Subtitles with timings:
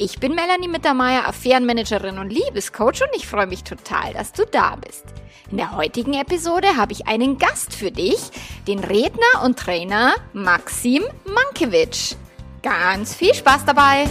[0.00, 4.76] Ich bin Melanie Mittermeier, Affärenmanagerin und Liebescoach und ich freue mich total, dass du da
[4.76, 5.04] bist.
[5.50, 8.30] In der heutigen Episode habe ich einen Gast für dich,
[8.68, 12.16] den Redner und Trainer Maxim Mankiewicz.
[12.62, 14.08] Ganz viel Spaß dabei!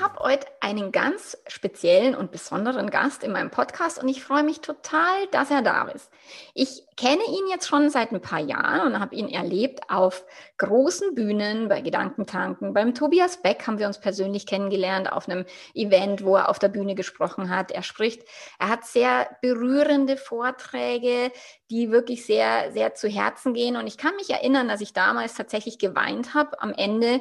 [0.00, 4.42] Ich habe heute einen ganz speziellen und besonderen Gast in meinem Podcast und ich freue
[4.42, 6.10] mich total, dass er da ist.
[6.54, 10.24] Ich kenne ihn jetzt schon seit ein paar Jahren und habe ihn erlebt auf
[10.56, 12.72] großen Bühnen, bei Gedankentanken.
[12.72, 16.70] Beim Tobias Beck haben wir uns persönlich kennengelernt auf einem Event, wo er auf der
[16.70, 17.70] Bühne gesprochen hat.
[17.70, 18.22] Er spricht,
[18.58, 21.30] er hat sehr berührende Vorträge,
[21.70, 23.76] die wirklich sehr, sehr zu Herzen gehen.
[23.76, 27.20] Und ich kann mich erinnern, dass ich damals tatsächlich geweint habe am Ende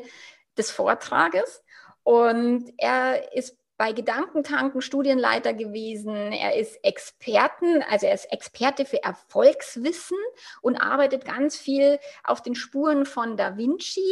[0.57, 1.61] des Vortrages
[2.09, 6.15] und er ist bei Gedankentanken Studienleiter gewesen.
[6.31, 10.17] Er ist Experten, also er ist Experte für Erfolgswissen
[10.63, 14.11] und arbeitet ganz viel auf den Spuren von Da Vinci,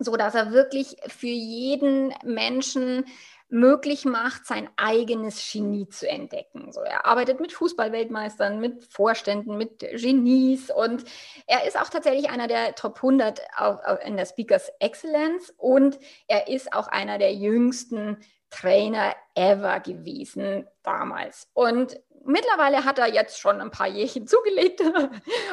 [0.00, 3.04] so dass er wirklich für jeden Menschen
[3.50, 6.72] möglich macht, sein eigenes Genie zu entdecken.
[6.72, 11.04] So, er arbeitet mit Fußballweltmeistern, mit Vorständen, mit Genies und
[11.46, 15.98] er ist auch tatsächlich einer der Top 100 auf, auf, in der Speakers Excellence und
[16.28, 18.18] er ist auch einer der jüngsten
[18.50, 21.48] Trainer ever gewesen damals.
[21.54, 24.82] Und mittlerweile hat er jetzt schon ein paar Jährchen zugelegt.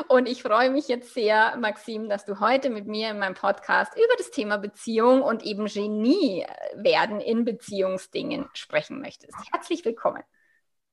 [0.07, 3.93] Und ich freue mich jetzt sehr, Maxim, dass du heute mit mir in meinem Podcast
[3.95, 6.45] über das Thema Beziehung und eben Genie
[6.75, 9.35] werden in Beziehungsdingen sprechen möchtest.
[9.51, 10.23] Herzlich willkommen.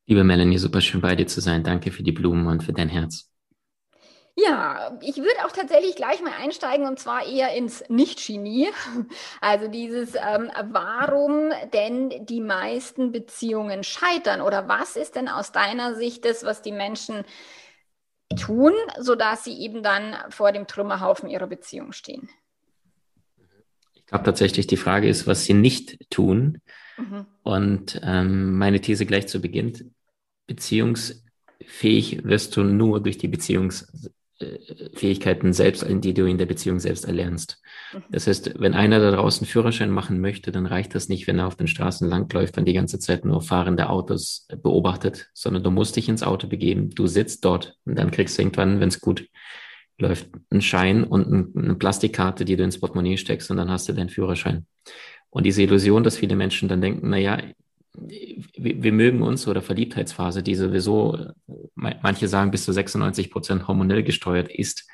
[0.06, 1.62] Liebe Melanie, super schön bei dir zu sein.
[1.62, 3.33] Danke für die Blumen und für dein Herz.
[4.36, 8.68] Ja, ich würde auch tatsächlich gleich mal einsteigen und zwar eher ins Nicht-Genie.
[9.40, 15.94] Also dieses, ähm, warum denn die meisten Beziehungen scheitern oder was ist denn aus deiner
[15.94, 17.24] Sicht das, was die Menschen
[18.36, 22.28] tun, sodass sie eben dann vor dem Trümmerhaufen ihrer Beziehung stehen?
[23.92, 26.60] Ich glaube tatsächlich, die Frage ist, was sie nicht tun.
[26.96, 27.26] Mhm.
[27.42, 29.94] Und ähm, meine These gleich zu Beginn,
[30.46, 34.10] beziehungsfähig wirst du nur durch die Beziehungs
[34.94, 37.60] Fähigkeiten selbst, die du in der Beziehung selbst erlernst.
[37.92, 38.02] Mhm.
[38.10, 41.46] Das heißt, wenn einer da draußen Führerschein machen möchte, dann reicht das nicht, wenn er
[41.46, 45.96] auf den Straßen langläuft und die ganze Zeit nur fahrende Autos beobachtet, sondern du musst
[45.96, 49.28] dich ins Auto begeben, du sitzt dort und dann kriegst du irgendwann, wenn es gut
[49.98, 53.92] läuft, einen Schein und eine Plastikkarte, die du ins Portemonnaie steckst und dann hast du
[53.92, 54.66] deinen Führerschein.
[55.30, 57.38] Und diese Illusion, dass viele Menschen dann denken, na ja,
[57.96, 61.32] wir, mögen uns oder Verliebtheitsphase, die sowieso,
[61.74, 64.88] manche sagen bis zu 96 Prozent hormonell gesteuert ist,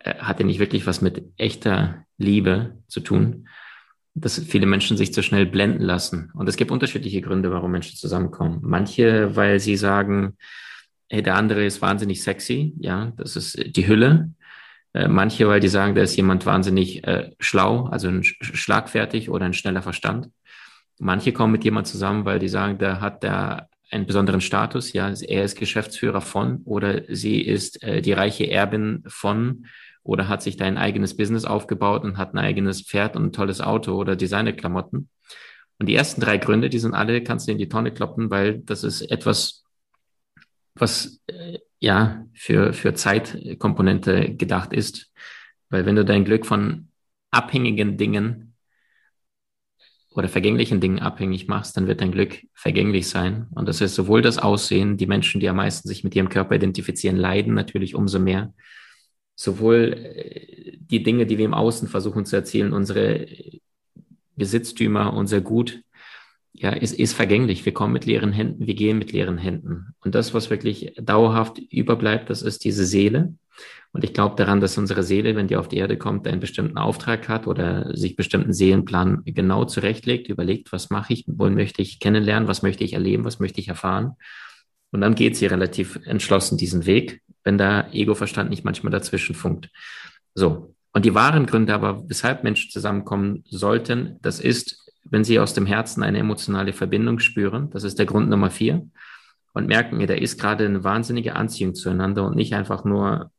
[0.00, 3.48] äh, hat ja nicht wirklich was mit echter Liebe zu tun,
[4.14, 6.30] dass viele Menschen sich zu schnell blenden lassen.
[6.34, 8.60] Und es gibt unterschiedliche Gründe, warum Menschen zusammenkommen.
[8.62, 10.36] Manche, weil sie sagen,
[11.08, 14.30] hey, der andere ist wahnsinnig sexy, ja, das ist die Hülle.
[14.92, 19.54] Äh, manche, weil die sagen, da ist jemand wahnsinnig äh, schlau, also schlagfertig oder ein
[19.54, 20.28] schneller Verstand.
[20.98, 24.92] Manche kommen mit jemand zusammen, weil die sagen, der hat da einen besonderen Status.
[24.92, 29.66] Ja, er ist Geschäftsführer von oder sie ist äh, die reiche Erbin von
[30.02, 33.32] oder hat sich da ein eigenes Business aufgebaut und hat ein eigenes Pferd und ein
[33.32, 35.08] tolles Auto oder Designerklamotten.
[35.78, 38.58] Und die ersten drei Gründe, die sind alle, kannst du in die Tonne kloppen, weil
[38.60, 39.64] das ist etwas,
[40.74, 45.10] was äh, ja für, für Zeitkomponente gedacht ist.
[45.70, 46.88] Weil wenn du dein Glück von
[47.30, 48.53] abhängigen Dingen
[50.14, 53.48] oder vergänglichen Dingen abhängig machst, dann wird dein Glück vergänglich sein.
[53.50, 56.54] Und das ist sowohl das Aussehen, die Menschen, die am meisten sich mit ihrem Körper
[56.54, 58.54] identifizieren, leiden natürlich umso mehr.
[59.34, 63.26] Sowohl äh, die Dinge, die wir im Außen versuchen zu erzielen, unsere
[64.36, 65.82] Besitztümer, unser Gut,
[66.52, 67.66] ja, ist, ist vergänglich.
[67.66, 69.94] Wir kommen mit leeren Händen, wir gehen mit leeren Händen.
[69.98, 73.34] Und das, was wirklich dauerhaft überbleibt, das ist diese Seele.
[73.94, 76.78] Und ich glaube daran, dass unsere Seele, wenn die auf die Erde kommt, einen bestimmten
[76.78, 82.00] Auftrag hat oder sich bestimmten Seelenplan genau zurechtlegt, überlegt, was mache ich, wo möchte ich
[82.00, 84.16] kennenlernen, was möchte ich erleben, was möchte ich erfahren.
[84.90, 89.70] Und dann geht sie relativ entschlossen diesen Weg, wenn der Ego-Verstand nicht manchmal dazwischen funkt.
[90.34, 90.74] So.
[90.92, 95.66] Und die wahren Gründe aber, weshalb Menschen zusammenkommen sollten, das ist, wenn Sie aus dem
[95.66, 98.88] Herzen eine emotionale Verbindung spüren, das ist der Grund Nummer vier,
[99.52, 103.30] und merken, da ist gerade eine wahnsinnige Anziehung zueinander und nicht einfach nur,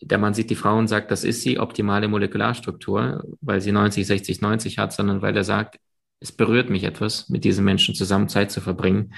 [0.00, 4.06] der Mann sieht die Frau und sagt, das ist sie optimale Molekularstruktur, weil sie 90,
[4.06, 5.78] 60, 90 hat, sondern weil er sagt,
[6.20, 9.14] es berührt mich etwas, mit diesen Menschen zusammen Zeit zu verbringen.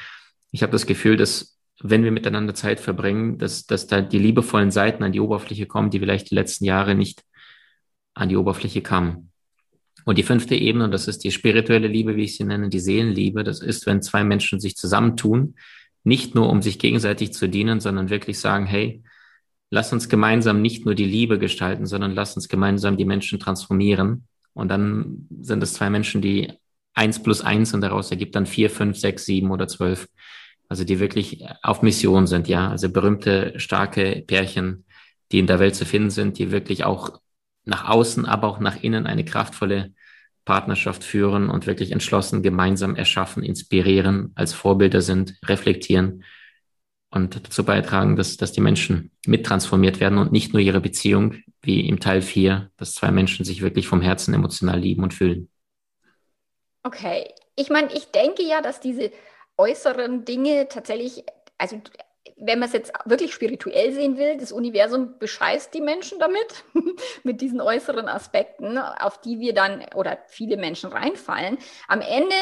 [0.50, 4.70] Ich habe das Gefühl, dass wenn wir miteinander Zeit verbringen, dass, dass da die liebevollen
[4.70, 7.24] Seiten an die Oberfläche kommen, die vielleicht die letzten Jahre nicht
[8.14, 9.30] an die Oberfläche kamen.
[10.04, 12.80] Und die fünfte Ebene, und das ist die spirituelle Liebe, wie ich sie nenne, die
[12.80, 15.54] Seelenliebe, das ist, wenn zwei Menschen sich zusammentun,
[16.04, 19.02] nicht nur um sich gegenseitig zu dienen, sondern wirklich sagen, hey,
[19.72, 24.28] lass uns gemeinsam nicht nur die Liebe gestalten, sondern lass uns gemeinsam die Menschen transformieren.
[24.52, 26.52] Und dann sind es zwei Menschen, die
[26.92, 30.08] eins plus eins und daraus ergibt dann vier, fünf, sechs, sieben oder zwölf.
[30.68, 32.68] Also die wirklich auf Mission sind, ja.
[32.68, 34.84] Also berühmte, starke Pärchen,
[35.32, 37.18] die in der Welt zu finden sind, die wirklich auch
[37.64, 39.94] nach außen, aber auch nach innen eine kraftvolle
[40.44, 46.24] Partnerschaft führen und wirklich entschlossen gemeinsam erschaffen, inspirieren, als Vorbilder sind, reflektieren
[47.12, 51.86] und dazu beitragen, dass, dass die Menschen mittransformiert werden und nicht nur ihre Beziehung, wie
[51.86, 55.48] im Teil 4, dass zwei Menschen sich wirklich vom Herzen emotional lieben und fühlen.
[56.82, 59.12] Okay, ich meine, ich denke ja, dass diese
[59.56, 61.24] äußeren Dinge tatsächlich,
[61.58, 61.80] also
[62.36, 66.64] wenn man es jetzt wirklich spirituell sehen will, das Universum bescheißt die Menschen damit,
[67.22, 71.58] mit diesen äußeren Aspekten, auf die wir dann oder viele Menschen reinfallen.
[71.88, 72.34] Am Ende,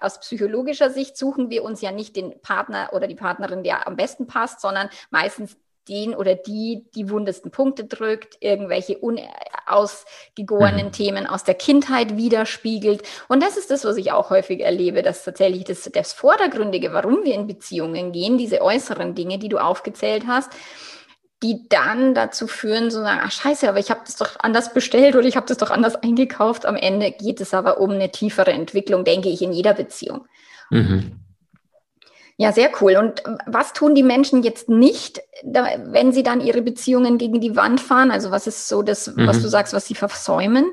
[0.00, 3.96] aus psychologischer Sicht, suchen wir uns ja nicht den Partner oder die Partnerin, der am
[3.96, 5.56] besten passt, sondern meistens
[5.88, 10.92] den oder die die wundesten Punkte drückt, irgendwelche unausgegorenen mhm.
[10.92, 13.02] Themen aus der Kindheit widerspiegelt.
[13.28, 17.24] Und das ist das, was ich auch häufig erlebe, dass tatsächlich das, das Vordergründige, warum
[17.24, 20.50] wir in Beziehungen gehen, diese äußeren Dinge, die du aufgezählt hast,
[21.42, 25.14] die dann dazu führen, so sagen, ach scheiße, aber ich habe das doch anders bestellt
[25.14, 26.64] oder ich habe das doch anders eingekauft.
[26.64, 30.26] Am Ende geht es aber um eine tiefere Entwicklung, denke ich, in jeder Beziehung.
[30.70, 31.20] Mhm.
[32.36, 32.96] Ja, sehr cool.
[32.96, 37.80] Und was tun die Menschen jetzt nicht, wenn sie dann ihre Beziehungen gegen die Wand
[37.80, 38.10] fahren?
[38.10, 39.26] Also was ist so das, mhm.
[39.26, 40.64] was du sagst, was sie versäumen?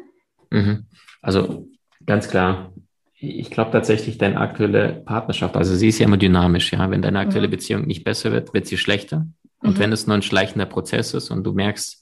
[0.50, 0.86] Mhm.
[1.22, 1.68] Also
[2.06, 2.74] ganz klar.
[3.14, 6.90] Ich glaube tatsächlich, deine aktuelle Partnerschaft, also sie ist ja immer dynamisch, ja.
[6.90, 7.52] Wenn deine aktuelle mhm.
[7.52, 9.28] Beziehung nicht besser wird, wird sie schlechter.
[9.60, 9.80] Und mhm.
[9.80, 12.02] wenn es nur ein schleichender Prozess ist und du merkst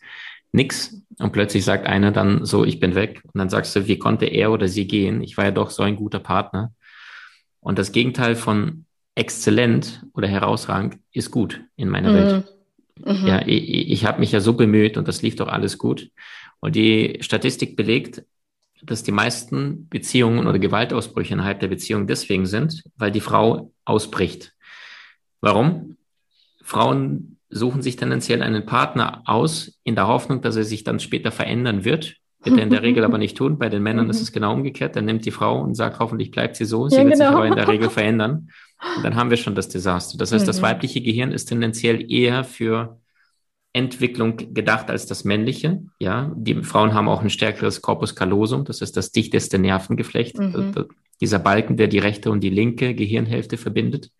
[0.53, 3.99] nix und plötzlich sagt einer dann so, ich bin weg und dann sagst du, wie
[3.99, 5.21] konnte er oder sie gehen?
[5.21, 6.71] Ich war ja doch so ein guter Partner.
[7.59, 8.85] Und das Gegenteil von
[9.19, 12.15] exzellent oder herausragend ist gut in meiner mhm.
[12.15, 12.45] Welt.
[13.05, 13.27] Mhm.
[13.27, 16.09] Ja, ich, ich habe mich ja so bemüht und das lief doch alles gut.
[16.61, 18.23] Und die Statistik belegt,
[18.81, 24.53] dass die meisten Beziehungen oder Gewaltausbrüche innerhalb der Beziehung deswegen sind, weil die Frau ausbricht.
[25.41, 25.97] Warum?
[26.63, 31.31] Frauen suchen sich tendenziell einen Partner aus, in der Hoffnung, dass er sich dann später
[31.31, 32.15] verändern wird.
[32.41, 33.57] Wird er in der Regel aber nicht tun.
[33.57, 34.11] Bei den Männern mhm.
[34.11, 34.95] ist es genau umgekehrt.
[34.95, 36.87] Dann nimmt die Frau und sagt, hoffentlich bleibt sie so.
[36.87, 37.27] Sie ja, wird genau.
[37.27, 38.49] sich aber in der Regel verändern.
[39.03, 40.17] Dann haben wir schon das Desaster.
[40.17, 40.47] Das heißt, mhm.
[40.47, 42.99] das weibliche Gehirn ist tendenziell eher für
[43.73, 45.83] Entwicklung gedacht als das männliche.
[45.99, 50.87] Ja, die Frauen haben auch ein stärkeres Corpus callosum, das ist das dichteste Nervengeflecht, mhm.
[51.21, 54.11] dieser Balken, der die rechte und die linke Gehirnhälfte verbindet.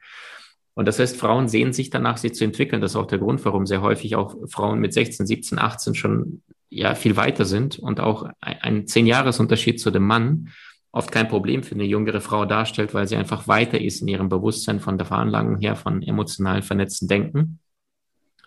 [0.76, 2.82] Und das heißt, Frauen sehen sich danach, sie zu entwickeln.
[2.82, 6.42] Das ist auch der Grund, warum sehr häufig auch Frauen mit 16, 17, 18 schon
[6.70, 10.50] ja viel weiter sind und auch ein zehn Jahres Unterschied zu dem Mann
[10.92, 14.30] oft kein Problem für eine jüngere Frau darstellt, weil sie einfach weiter ist in ihrem
[14.30, 17.60] Bewusstsein von der Veranlagung her, von emotional vernetzten Denken.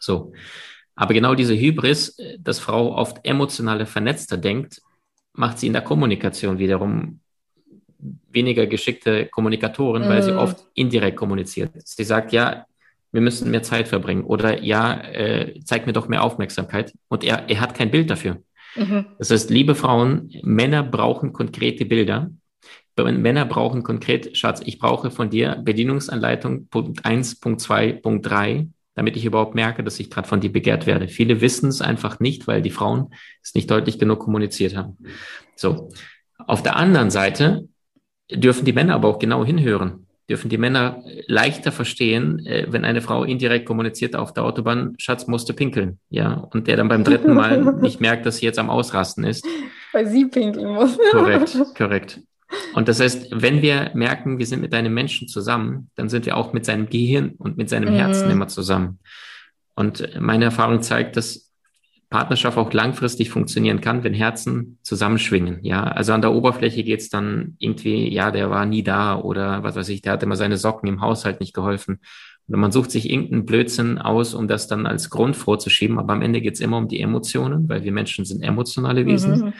[0.01, 0.33] So.
[0.95, 4.83] Aber genau diese Hybris, dass Frau oft emotionaler vernetzter denkt,
[5.33, 7.21] macht sie in der Kommunikation wiederum
[8.31, 10.23] weniger geschickte Kommunikatorin, weil mm.
[10.23, 11.71] sie oft indirekt kommuniziert.
[11.87, 12.67] Sie sagt, ja,
[13.13, 16.93] wir müssen mehr Zeit verbringen oder ja, äh, zeig mir doch mehr Aufmerksamkeit.
[17.09, 18.43] Und er, er hat kein Bild dafür.
[18.77, 19.07] Mhm.
[19.19, 22.31] Das heißt, liebe Frauen, Männer brauchen konkrete Bilder.
[22.97, 28.69] Männer brauchen konkret, Schatz, ich brauche von dir Bedienungsanleitung Punkt 1, Punkt 2, Punkt 3,
[28.95, 31.09] damit ich überhaupt merke, dass ich gerade von dir begehrt werde.
[31.09, 34.99] Viele wissen es einfach nicht, weil die Frauen es nicht deutlich genug kommuniziert haben.
[35.57, 35.89] So.
[36.39, 37.69] Auf der anderen Seite
[38.31, 43.01] dürfen die Männer aber auch genau hinhören dürfen die Männer leichter verstehen, äh, wenn eine
[43.01, 47.35] Frau indirekt kommuniziert auf der Autobahn, Schatz musste pinkeln, ja, und der dann beim dritten
[47.35, 49.47] Mal nicht merkt, dass sie jetzt am Ausrasten ist.
[49.93, 50.99] Weil sie pinkeln muss.
[51.11, 52.21] Korrekt, korrekt.
[52.75, 56.37] Und das heißt, wenn wir merken, wir sind mit einem Menschen zusammen, dann sind wir
[56.37, 58.33] auch mit seinem Gehirn und mit seinem Herzen mhm.
[58.33, 58.99] immer zusammen.
[59.75, 61.52] Und meine Erfahrung zeigt, dass
[62.13, 65.59] Partnerschaft auch langfristig funktionieren kann, wenn Herzen zusammenschwingen.
[65.63, 69.75] Ja, also an der Oberfläche geht's dann irgendwie, ja, der war nie da oder was
[69.75, 72.01] weiß ich, der hat immer seine Socken im Haushalt nicht geholfen.
[72.49, 75.99] Oder man sucht sich irgendeinen Blödsinn aus, um das dann als Grund vorzuschieben.
[75.99, 79.39] Aber am Ende geht's immer um die Emotionen, weil wir Menschen sind emotionale Wesen.
[79.39, 79.53] Mhm.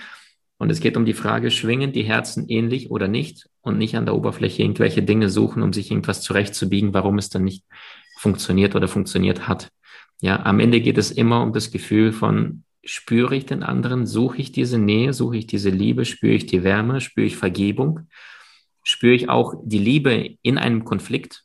[0.59, 3.49] Und es geht um die Frage, schwingen die Herzen ähnlich oder nicht?
[3.63, 7.45] Und nicht an der Oberfläche irgendwelche Dinge suchen, um sich irgendwas zurechtzubiegen, warum es dann
[7.45, 7.65] nicht
[8.19, 9.71] funktioniert oder funktioniert hat.
[10.23, 14.39] Ja, am Ende geht es immer um das Gefühl von, spüre ich den anderen, suche
[14.39, 18.09] ich diese Nähe, suche ich diese Liebe, spüre ich die Wärme, spüre ich Vergebung.
[18.85, 21.43] spüre ich auch die Liebe in einem Konflikt.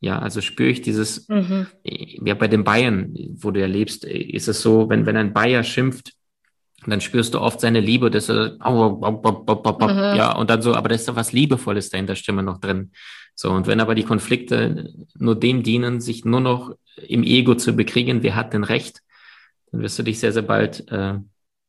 [0.00, 1.66] Ja, also spüre ich dieses, mhm.
[1.82, 5.62] ja, bei den Bayern, wo du ja lebst, ist es so, wenn, wenn ein Bayer
[5.62, 6.12] schimpft,
[6.86, 10.16] dann spürst du oft seine Liebe, dass er, mhm.
[10.16, 12.58] ja, und dann so, aber da ist doch was Liebevolles da in der Stimme noch
[12.58, 12.90] drin.
[13.34, 17.74] So, und wenn aber die Konflikte nur dem dienen, sich nur noch im Ego zu
[17.74, 19.00] bekriegen, wer hat denn Recht,
[19.70, 21.14] dann wirst du dich sehr, sehr bald äh,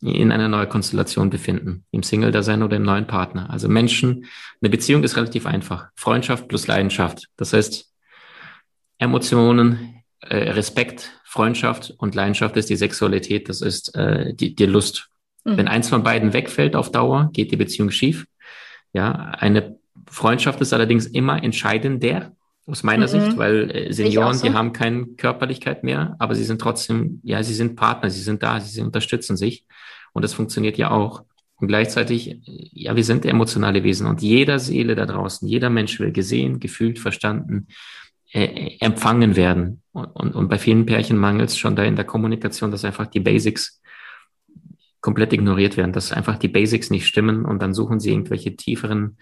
[0.02, 3.50] in einer neuen Konstellation befinden, im Single-Dasein oder im neuen Partner.
[3.50, 4.26] Also Menschen,
[4.62, 5.90] eine Beziehung ist relativ einfach.
[5.96, 7.30] Freundschaft plus Leidenschaft.
[7.38, 7.92] Das heißt,
[9.00, 15.10] Emotionen, äh, Respekt, Freundschaft und Leidenschaft ist die Sexualität, das ist äh, die, die Lust.
[15.44, 15.58] Mhm.
[15.58, 18.26] Wenn eins von beiden wegfällt auf Dauer, geht die Beziehung schief.
[18.94, 22.32] Ja, eine Freundschaft ist allerdings immer entscheidender
[22.68, 23.12] aus meiner mhm.
[23.12, 24.48] Sicht, weil äh, Senioren, so.
[24.48, 28.42] die haben keine Körperlichkeit mehr, aber sie sind trotzdem, ja, sie sind Partner, sie sind
[28.42, 29.66] da, sie unterstützen sich
[30.14, 31.24] und das funktioniert ja auch.
[31.58, 36.12] Und gleichzeitig, ja, wir sind emotionale Wesen und jeder Seele da draußen, jeder Mensch will
[36.12, 37.68] gesehen, gefühlt, verstanden,
[38.34, 39.82] äh, empfangen werden.
[39.94, 43.08] Und, und, und bei vielen Pärchen mangelt es schon da in der Kommunikation, dass einfach
[43.08, 43.82] die Basics
[45.00, 49.18] komplett ignoriert werden, dass einfach die Basics nicht stimmen und dann suchen sie irgendwelche tieferen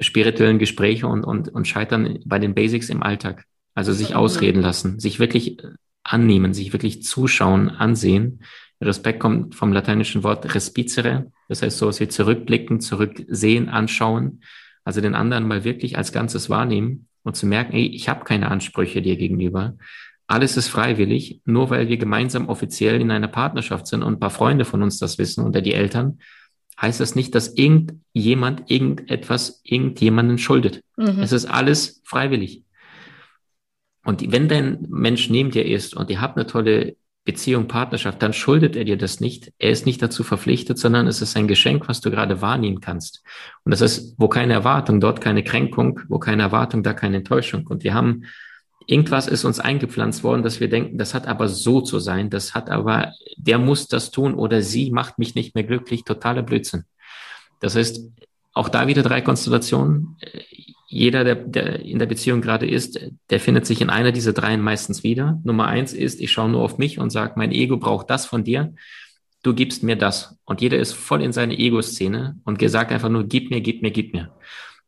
[0.00, 3.44] spirituellen Gespräche und, und, und scheitern bei den Basics im Alltag.
[3.74, 5.58] Also sich ausreden lassen, sich wirklich
[6.02, 8.40] annehmen, sich wirklich zuschauen, ansehen.
[8.80, 14.42] Respekt kommt vom lateinischen Wort respicere, das heißt so, sie zurückblicken, zurücksehen, anschauen,
[14.84, 18.50] also den anderen mal wirklich als Ganzes wahrnehmen und zu merken, ey, ich habe keine
[18.50, 19.76] Ansprüche dir gegenüber.
[20.26, 24.30] Alles ist freiwillig, nur weil wir gemeinsam offiziell in einer Partnerschaft sind und ein paar
[24.30, 26.18] Freunde von uns das wissen oder die Eltern,
[26.80, 30.82] heißt das nicht, dass irgendjemand irgendetwas irgendjemanden schuldet.
[30.96, 31.20] Mhm.
[31.20, 32.64] Es ist alles freiwillig.
[34.04, 36.96] Und wenn dein Mensch neben dir ist und ihr habt eine tolle
[37.28, 39.52] Beziehung, Partnerschaft, dann schuldet er dir das nicht.
[39.58, 43.22] Er ist nicht dazu verpflichtet, sondern es ist ein Geschenk, was du gerade wahrnehmen kannst.
[43.64, 47.66] Und das ist, wo keine Erwartung, dort keine Kränkung, wo keine Erwartung, da keine Enttäuschung.
[47.66, 48.24] Und wir haben,
[48.88, 52.54] irgendwas ist uns eingepflanzt worden, dass wir denken, das hat aber so zu sein, das
[52.54, 56.84] hat aber, der muss das tun oder sie macht mich nicht mehr glücklich, totaler Blödsinn.
[57.60, 58.00] Das heißt,
[58.54, 60.16] auch da wieder drei Konstellationen
[60.90, 64.62] jeder, der, der in der Beziehung gerade ist, der findet sich in einer dieser dreien
[64.62, 65.38] meistens wieder.
[65.44, 68.42] Nummer eins ist, ich schaue nur auf mich und sage, mein Ego braucht das von
[68.42, 68.72] dir.
[69.42, 70.38] Du gibst mir das.
[70.46, 73.90] Und jeder ist voll in seine Ego-Szene und gesagt einfach nur, gib mir, gib mir,
[73.90, 74.32] gib mir.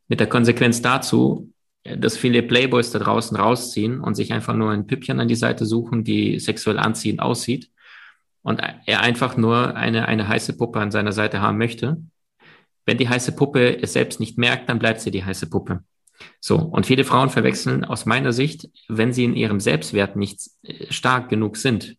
[0.08, 1.52] Mit der Konsequenz dazu,
[1.84, 5.64] dass viele Playboys da draußen rausziehen und sich einfach nur ein Püppchen an die Seite
[5.64, 7.70] suchen, die sexuell anziehend aussieht
[8.42, 12.02] und er einfach nur eine, eine heiße Puppe an seiner Seite haben möchte.
[12.86, 15.82] Wenn die heiße Puppe es selbst nicht merkt, dann bleibt sie die heiße Puppe.
[16.38, 20.92] So, und viele Frauen verwechseln aus meiner Sicht, wenn sie in ihrem Selbstwert nicht äh,
[20.92, 21.96] stark genug sind,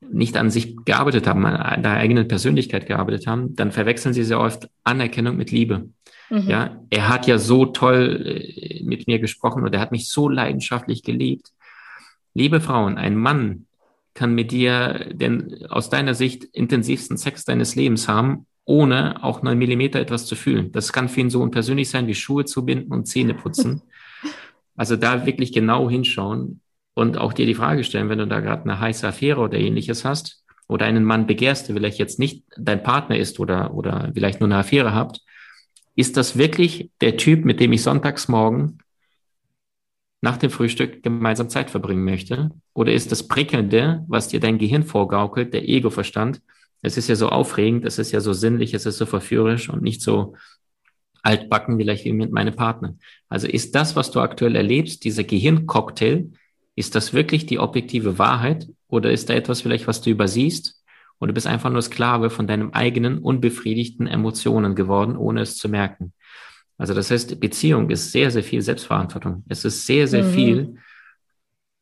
[0.00, 4.40] nicht an sich gearbeitet haben, an der eigenen Persönlichkeit gearbeitet haben, dann verwechseln sie sehr
[4.40, 5.88] oft Anerkennung mit Liebe.
[6.32, 6.48] Mhm.
[6.48, 10.30] Ja, er hat ja so toll äh, mit mir gesprochen und er hat mich so
[10.30, 11.52] leidenschaftlich geliebt.
[12.32, 13.66] Liebe Frauen, ein Mann
[14.14, 19.58] kann mit dir den aus deiner Sicht intensivsten Sex deines Lebens haben ohne auch neun
[19.58, 20.72] Millimeter etwas zu fühlen.
[20.72, 23.82] Das kann für ihn so unpersönlich sein, wie Schuhe zu binden und Zähne putzen.
[24.74, 26.62] Also da wirklich genau hinschauen
[26.94, 30.06] und auch dir die Frage stellen, wenn du da gerade eine heiße Affäre oder ähnliches
[30.06, 34.40] hast oder einen Mann begehrst, der vielleicht jetzt nicht dein Partner ist oder, oder vielleicht
[34.40, 35.20] nur eine Affäre habt,
[35.94, 38.78] ist das wirklich der Typ, mit dem ich sonntags morgen
[40.20, 42.50] nach dem Frühstück gemeinsam Zeit verbringen möchte?
[42.74, 46.40] Oder ist das Prickelnde, was dir dein Gehirn vorgaukelt, der Ego-Verstand,
[46.82, 49.82] es ist ja so aufregend, es ist ja so sinnlich, es ist so verführerisch und
[49.82, 50.34] nicht so
[51.22, 52.96] altbacken vielleicht wie mit meinem Partner.
[53.28, 56.32] Also ist das, was du aktuell erlebst, dieser Gehirncocktail,
[56.74, 60.81] ist das wirklich die objektive Wahrheit oder ist da etwas vielleicht, was du übersiehst
[61.22, 65.68] und du bist einfach nur Sklave von deinem eigenen unbefriedigten Emotionen geworden, ohne es zu
[65.68, 66.12] merken?
[66.78, 69.44] Also das heißt, Beziehung ist sehr, sehr viel Selbstverantwortung.
[69.48, 70.30] Es ist sehr, sehr mhm.
[70.32, 70.76] viel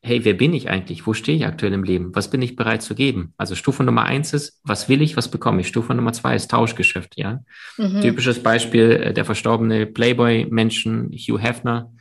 [0.03, 1.07] hey, wer bin ich eigentlich?
[1.07, 2.15] Wo stehe ich aktuell im Leben?
[2.15, 3.35] Was bin ich bereit zu geben?
[3.37, 5.69] Also Stufe Nummer eins ist, was will ich, was bekomme ich?
[5.69, 7.41] Stufe Nummer zwei ist Tauschgeschäft, ja.
[7.77, 8.01] Mhm.
[8.01, 11.93] Typisches Beispiel, äh, der verstorbene Playboy-Menschen, Hugh Hefner,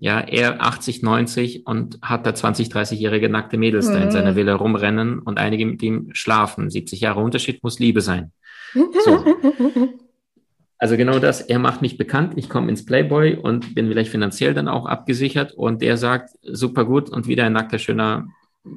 [0.00, 3.92] ja, er 80, 90 und hat da 20, 30-jährige nackte Mädels mhm.
[3.92, 4.36] da in seiner mhm.
[4.36, 6.70] Villa rumrennen und einige mit ihm schlafen.
[6.70, 8.32] 70 Jahre Unterschied muss Liebe sein.
[8.74, 9.24] So.
[10.80, 14.54] Also genau das, er macht mich bekannt, ich komme ins Playboy und bin vielleicht finanziell
[14.54, 18.28] dann auch abgesichert und der sagt, super gut und wieder ein nackter, schöner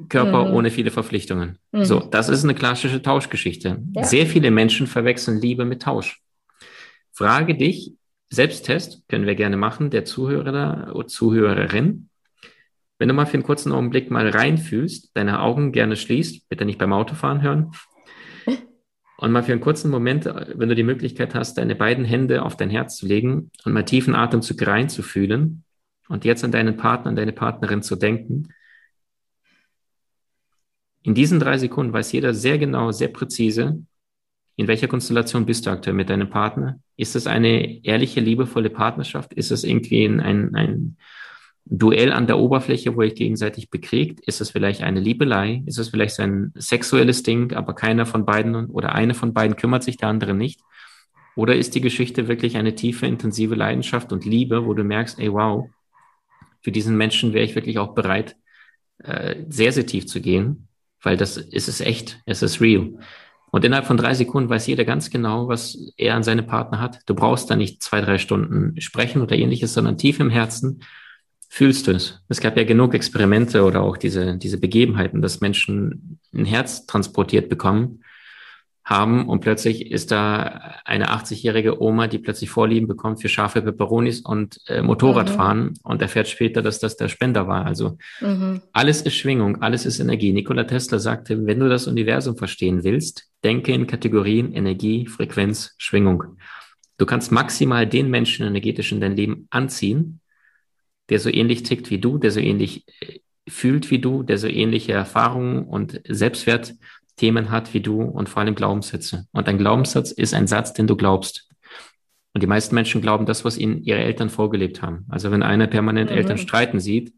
[0.08, 0.54] Körper mhm.
[0.54, 1.58] ohne viele Verpflichtungen.
[1.70, 1.84] Mhm.
[1.84, 3.80] So, das ist eine klassische Tauschgeschichte.
[3.94, 4.02] Ja.
[4.02, 6.20] Sehr viele Menschen verwechseln Liebe mit Tausch.
[7.12, 7.94] Frage dich,
[8.32, 12.08] Selbsttest können wir gerne machen, der Zuhörer oder Zuhörerin.
[12.98, 16.78] Wenn du mal für einen kurzen Augenblick mal reinfühlst, deine Augen gerne schließt, bitte nicht
[16.78, 17.72] beim Autofahren hören,
[19.18, 22.56] Und mal für einen kurzen Moment, wenn du die Möglichkeit hast, deine beiden Hände auf
[22.56, 25.62] dein Herz zu legen und mal tiefen Atemzug reinzufühlen
[26.08, 28.48] und jetzt an deinen Partner, an deine Partnerin zu denken.
[31.02, 33.84] In diesen drei Sekunden weiß jeder sehr genau, sehr präzise,
[34.62, 36.78] in welcher Konstellation bist du aktuell mit deinem Partner?
[36.96, 39.32] Ist es eine ehrliche, liebevolle Partnerschaft?
[39.34, 40.96] Ist es irgendwie ein, ein, ein
[41.64, 44.20] Duell an der Oberfläche, wo ihr gegenseitig bekriegt?
[44.20, 45.64] Ist es vielleicht eine Liebelei?
[45.66, 49.82] Ist es vielleicht ein sexuelles Ding, aber keiner von beiden oder eine von beiden kümmert
[49.82, 50.60] sich, der andere nicht?
[51.34, 55.32] Oder ist die Geschichte wirklich eine tiefe, intensive Leidenschaft und Liebe, wo du merkst, ey,
[55.32, 55.68] wow,
[56.60, 58.36] für diesen Menschen wäre ich wirklich auch bereit,
[58.98, 60.68] äh, sehr, sehr tief zu gehen,
[61.00, 62.92] weil das ist es echt, es ist real.
[63.52, 67.00] Und innerhalb von drei Sekunden weiß jeder ganz genau, was er an seine Partner hat.
[67.04, 70.80] Du brauchst da nicht zwei, drei Stunden sprechen oder ähnliches, sondern tief im Herzen
[71.50, 72.22] fühlst du es.
[72.30, 77.50] Es gab ja genug Experimente oder auch diese, diese Begebenheiten, dass Menschen ein Herz transportiert
[77.50, 78.02] bekommen
[78.84, 84.22] haben und plötzlich ist da eine 80-jährige Oma, die plötzlich Vorlieben bekommt für scharfe Peperonis
[84.22, 85.74] und äh, Motorradfahren mhm.
[85.82, 87.66] und erfährt später, dass das der Spender war.
[87.66, 88.62] Also mhm.
[88.72, 90.32] alles ist Schwingung, alles ist Energie.
[90.32, 96.36] Nikola Tesla sagte, wenn du das Universum verstehen willst, denke in Kategorien Energie, Frequenz, Schwingung.
[96.98, 100.20] Du kannst maximal den Menschen energetisch in dein Leben anziehen,
[101.08, 103.18] der so ähnlich tickt wie du, der so ähnlich äh,
[103.48, 108.54] fühlt wie du, der so ähnliche Erfahrungen und Selbstwertthemen hat wie du und vor allem
[108.54, 109.26] Glaubenssätze.
[109.32, 111.48] Und ein Glaubenssatz ist ein Satz, den du glaubst.
[112.34, 115.04] Und die meisten Menschen glauben das, was ihnen ihre Eltern vorgelebt haben.
[115.08, 116.16] Also wenn einer permanent mhm.
[116.16, 117.12] Eltern streiten sieht,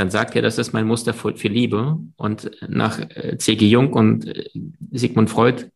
[0.00, 1.98] dann sagt er, das ist mein Muster für, für Liebe.
[2.16, 3.68] Und nach äh, C.G.
[3.68, 4.48] Jung und äh,
[4.92, 5.66] Sigmund Freud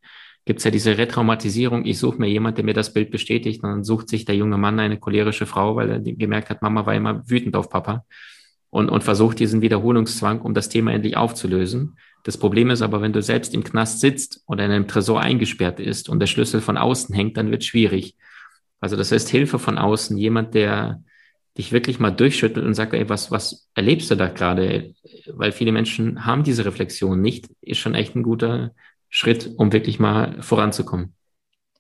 [0.47, 3.63] gibt es ja diese Retraumatisierung, ich suche mir jemand, der mir das Bild bestätigt.
[3.63, 6.87] Und dann sucht sich der junge Mann eine cholerische Frau, weil er gemerkt hat, Mama
[6.87, 8.07] war immer wütend auf Papa.
[8.71, 11.99] Und, und versucht diesen Wiederholungszwang, um das Thema endlich aufzulösen.
[12.25, 15.81] Das Problem ist aber, wenn du selbst im Knast sitzt oder in einem Tresor eingesperrt
[15.81, 18.17] ist und der Schlüssel von außen hängt, dann wird schwierig.
[18.81, 21.03] Also das heißt Hilfe von außen, jemand, der
[21.57, 24.95] dich wirklich mal durchschüttelt und sagt, ey, was, was erlebst du da gerade?
[25.27, 28.73] Weil viele Menschen haben diese Reflexion nicht, ist schon echt ein guter,
[29.15, 31.15] Schritt, um wirklich mal voranzukommen.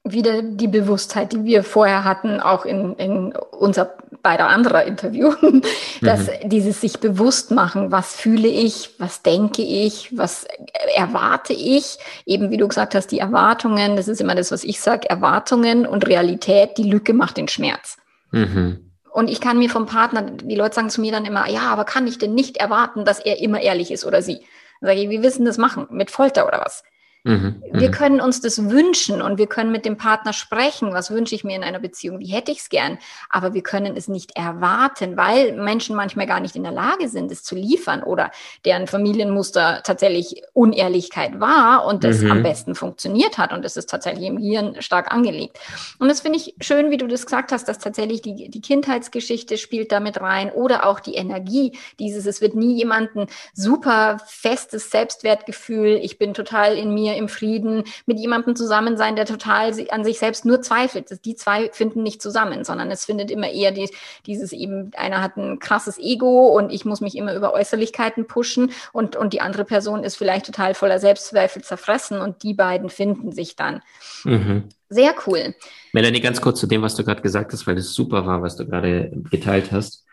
[0.05, 5.33] Wieder die Bewusstheit, die wir vorher hatten, auch in, in unser beider anderer Interview,
[6.01, 6.49] dass mhm.
[6.49, 10.47] dieses sich bewusst machen, was fühle ich, was denke ich, was
[10.95, 14.81] erwarte ich, eben wie du gesagt hast, die Erwartungen, das ist immer das, was ich
[14.81, 17.97] sage, Erwartungen und Realität, die Lücke macht den Schmerz.
[18.31, 18.84] Mhm.
[19.14, 21.85] Und ich kann mir vom Partner, die Leute sagen zu mir dann immer, ja, aber
[21.85, 24.44] kann ich denn nicht erwarten, dass er immer ehrlich ist oder sie?
[24.81, 25.87] Dann sage ich, wie wissen das machen?
[25.90, 26.83] Mit Folter oder was?
[27.27, 27.93] Mhm, wir mhm.
[27.93, 31.57] können uns das wünschen und wir können mit dem Partner sprechen, was wünsche ich mir
[31.57, 32.99] in einer Beziehung, wie hätte ich es gern,
[33.31, 37.33] aber wir können es nicht erwarten, weil Menschen manchmal gar nicht in der Lage sind,
[37.33, 38.31] es zu liefern oder
[38.67, 42.31] deren Familienmuster tatsächlich Unehrlichkeit war und das mhm.
[42.31, 45.59] am besten funktioniert hat und es ist tatsächlich im Hirn stark angelegt.
[45.99, 49.57] Und das finde ich schön, wie du das gesagt hast, dass tatsächlich die, die Kindheitsgeschichte
[49.57, 55.99] spielt damit rein oder auch die Energie, dieses, es wird nie jemanden super festes Selbstwertgefühl,
[56.03, 60.18] ich bin total in mir im Frieden, mit jemandem zusammen sein, der total an sich
[60.18, 61.24] selbst nur zweifelt.
[61.24, 63.88] Die zwei finden nicht zusammen, sondern es findet immer eher die,
[64.27, 68.72] dieses eben, einer hat ein krasses Ego und ich muss mich immer über Äußerlichkeiten pushen
[68.92, 73.33] und, und die andere Person ist vielleicht total voller Selbstzweifel zerfressen und die beiden finden
[73.33, 73.83] sich dann.
[74.24, 74.64] Mhm.
[74.88, 75.55] Sehr cool.
[75.92, 78.57] Melanie, ganz kurz zu dem, was du gerade gesagt hast, weil das super war, was
[78.57, 80.04] du gerade geteilt hast.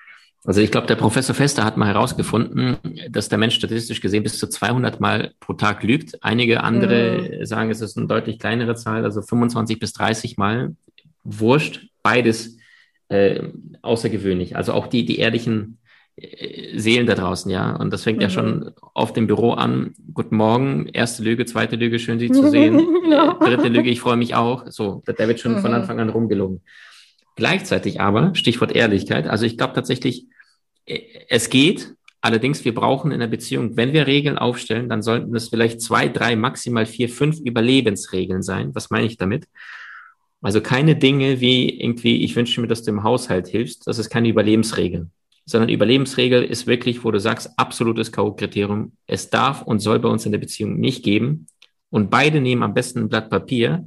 [0.44, 2.78] Also ich glaube, der Professor Fester hat mal herausgefunden,
[3.10, 6.24] dass der Mensch statistisch gesehen bis zu 200 Mal pro Tag lügt.
[6.24, 7.46] Einige andere mhm.
[7.46, 10.76] sagen, es ist eine deutlich kleinere Zahl, also 25 bis 30 Mal.
[11.24, 12.58] Wurscht, beides
[13.10, 13.44] äh,
[13.84, 14.56] außergewöhnlich.
[14.56, 15.78] Also auch die, die ehrlichen
[16.16, 17.76] äh, Seelen da draußen, ja.
[17.76, 18.24] Und das fängt mhm.
[18.24, 19.94] ja schon auf dem Büro an.
[20.12, 22.82] Guten Morgen, erste Lüge, zweite Lüge, schön Sie zu sehen.
[23.12, 23.38] ja.
[23.40, 24.66] Äh, dritte Lüge, ich freue mich auch.
[24.70, 25.60] So, der wird schon mhm.
[25.60, 26.62] von Anfang an rumgelogen.
[27.36, 30.26] Gleichzeitig aber, Stichwort Ehrlichkeit, also ich glaube tatsächlich,
[30.86, 35.36] äh, es geht, allerdings wir brauchen in der Beziehung, wenn wir Regeln aufstellen, dann sollten
[35.36, 38.76] es vielleicht zwei, drei, maximal vier, fünf Überlebensregeln sein.
[38.76, 39.48] Was meine ich damit?
[40.42, 44.10] Also keine Dinge wie irgendwie, ich wünsche mir, dass du im Haushalt hilfst, das ist
[44.10, 45.08] keine Überlebensregel,
[45.46, 50.26] sondern Überlebensregel ist wirklich, wo du sagst, absolutes K.O.-Kriterium, es darf und soll bei uns
[50.26, 51.48] in der Beziehung nicht geben.
[51.90, 53.86] Und beide nehmen am besten ein Blatt Papier,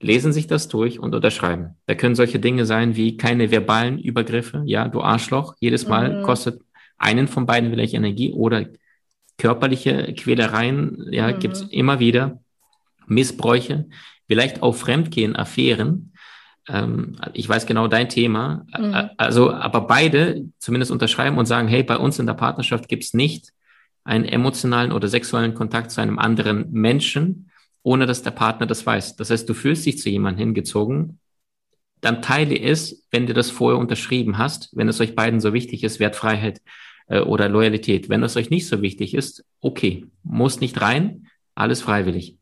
[0.00, 1.76] lesen sich das durch und unterschreiben.
[1.86, 6.22] Da können solche Dinge sein wie keine verbalen Übergriffe, ja, du Arschloch, jedes Mal mhm.
[6.22, 6.62] kostet
[6.98, 8.66] einen von beiden vielleicht Energie oder
[9.38, 11.38] körperliche Quälereien, ja, mhm.
[11.38, 12.40] gibt's immer wieder,
[13.06, 13.86] Missbräuche,
[14.26, 16.12] vielleicht auch Fremdgehen, Affären.
[16.68, 18.66] Ähm, ich weiß genau dein Thema.
[18.78, 19.10] Mhm.
[19.16, 23.52] Also, aber beide zumindest unterschreiben und sagen, hey, bei uns in der Partnerschaft gibt's nicht
[24.04, 27.49] einen emotionalen oder sexuellen Kontakt zu einem anderen Menschen,
[27.82, 29.16] ohne dass der Partner das weiß.
[29.16, 31.18] Das heißt, du fühlst dich zu jemandem hingezogen,
[32.00, 35.84] dann teile es, wenn du das vorher unterschrieben hast, wenn es euch beiden so wichtig
[35.84, 36.60] ist, Wertfreiheit
[37.08, 38.08] äh, oder Loyalität.
[38.08, 42.38] Wenn es euch nicht so wichtig ist, okay, muss nicht rein, alles freiwillig.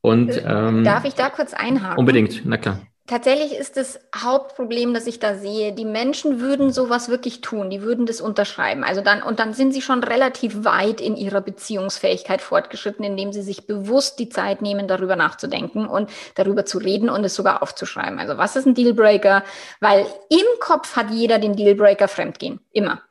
[0.00, 1.98] Und äh, ähm, darf ich da kurz einhaken?
[1.98, 2.80] Unbedingt, na klar.
[3.06, 7.82] Tatsächlich ist das Hauptproblem, das ich da sehe, die Menschen würden sowas wirklich tun, die
[7.82, 8.82] würden das unterschreiben.
[8.82, 13.42] Also dann, und dann sind sie schon relativ weit in ihrer Beziehungsfähigkeit fortgeschritten, indem sie
[13.42, 18.18] sich bewusst die Zeit nehmen, darüber nachzudenken und darüber zu reden und es sogar aufzuschreiben.
[18.18, 19.44] Also was ist ein Dealbreaker?
[19.80, 22.60] Weil im Kopf hat jeder den Dealbreaker Fremdgehen.
[22.72, 23.02] Immer.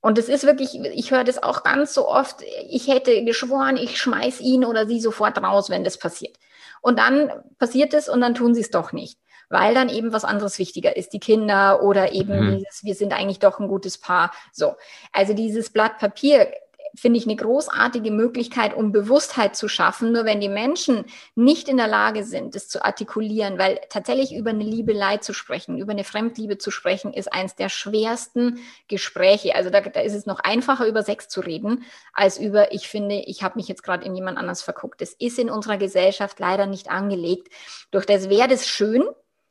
[0.00, 3.96] Und es ist wirklich, ich höre das auch ganz so oft, ich hätte geschworen, ich
[4.00, 6.36] schmeiß ihn oder sie sofort raus, wenn das passiert.
[6.80, 10.24] Und dann passiert es und dann tun sie es doch nicht, weil dann eben was
[10.24, 12.58] anderes wichtiger ist, die Kinder oder eben mhm.
[12.58, 14.32] dieses, wir sind eigentlich doch ein gutes Paar.
[14.52, 14.74] So.
[15.12, 16.50] Also dieses Blatt Papier
[16.94, 20.12] finde ich eine großartige Möglichkeit, um Bewusstheit zu schaffen.
[20.12, 24.50] Nur wenn die Menschen nicht in der Lage sind, das zu artikulieren, weil tatsächlich über
[24.50, 29.54] eine Liebelei zu sprechen, über eine Fremdliebe zu sprechen, ist eins der schwersten Gespräche.
[29.54, 33.16] Also da, da ist es noch einfacher, über Sex zu reden, als über, ich finde,
[33.26, 35.00] ich habe mich jetzt gerade in jemand anders verguckt.
[35.00, 37.48] Das ist in unserer Gesellschaft leider nicht angelegt.
[37.90, 39.04] Durch das wäre das schön,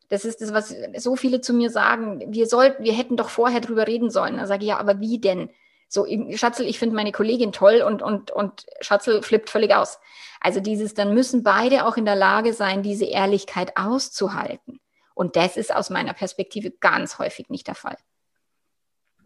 [0.10, 2.34] das ist das, was so viele zu mir sagen.
[2.34, 4.38] Wir sollten, wir hätten doch vorher drüber reden sollen.
[4.38, 5.50] Da sage ich ja, aber wie denn?
[5.90, 9.98] So, Schatzel, ich finde meine Kollegin toll und, und, und Schatzel flippt völlig aus.
[10.40, 14.80] Also dieses, dann müssen beide auch in der Lage sein, diese Ehrlichkeit auszuhalten.
[15.16, 17.98] Und das ist aus meiner Perspektive ganz häufig nicht der Fall.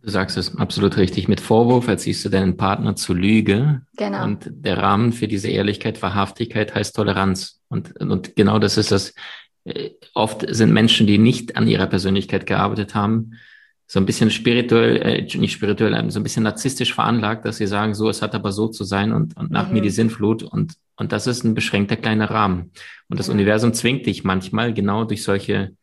[0.02, 1.28] Du sagst es absolut richtig.
[1.28, 3.84] Mit Vorwurf erziehst du deinen Partner zur Lüge.
[3.95, 4.23] Genau.
[4.23, 7.62] Und der Rahmen für diese Ehrlichkeit, Wahrhaftigkeit heißt Toleranz.
[7.67, 9.13] Und, und genau das ist das.
[9.65, 13.34] Äh, oft sind Menschen, die nicht an ihrer Persönlichkeit gearbeitet haben,
[13.87, 17.67] so ein bisschen spirituell, äh, nicht spirituell, ähm, so ein bisschen narzisstisch veranlagt, dass sie
[17.67, 19.73] sagen, so, es hat aber so zu sein und, und nach mhm.
[19.73, 22.71] mir die Sinnflut und, und das ist ein beschränkter kleiner Rahmen.
[23.09, 23.33] Und das ja.
[23.33, 25.75] Universum zwingt dich manchmal genau durch solche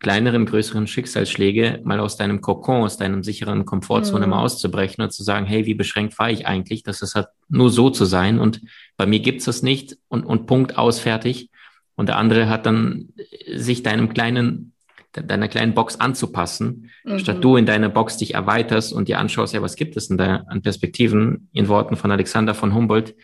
[0.00, 4.30] kleineren, größeren Schicksalsschläge mal aus deinem Kokon, aus deinem sicheren Komfortzone mhm.
[4.30, 7.70] mal auszubrechen und zu sagen, hey, wie beschränkt war ich eigentlich, dass es hat nur
[7.70, 8.62] so zu sein und
[8.96, 11.50] bei mir gibt's das nicht und, und Punkt aus, fertig.
[11.96, 13.10] Und der andere hat dann
[13.54, 14.72] sich deinem kleinen
[15.12, 17.18] deiner kleinen Box anzupassen, mhm.
[17.18, 20.18] statt du in deiner Box dich erweiterst und dir anschaust, ja, was gibt es denn
[20.18, 21.48] da an Perspektiven?
[21.52, 23.14] In Worten von Alexander von Humboldt,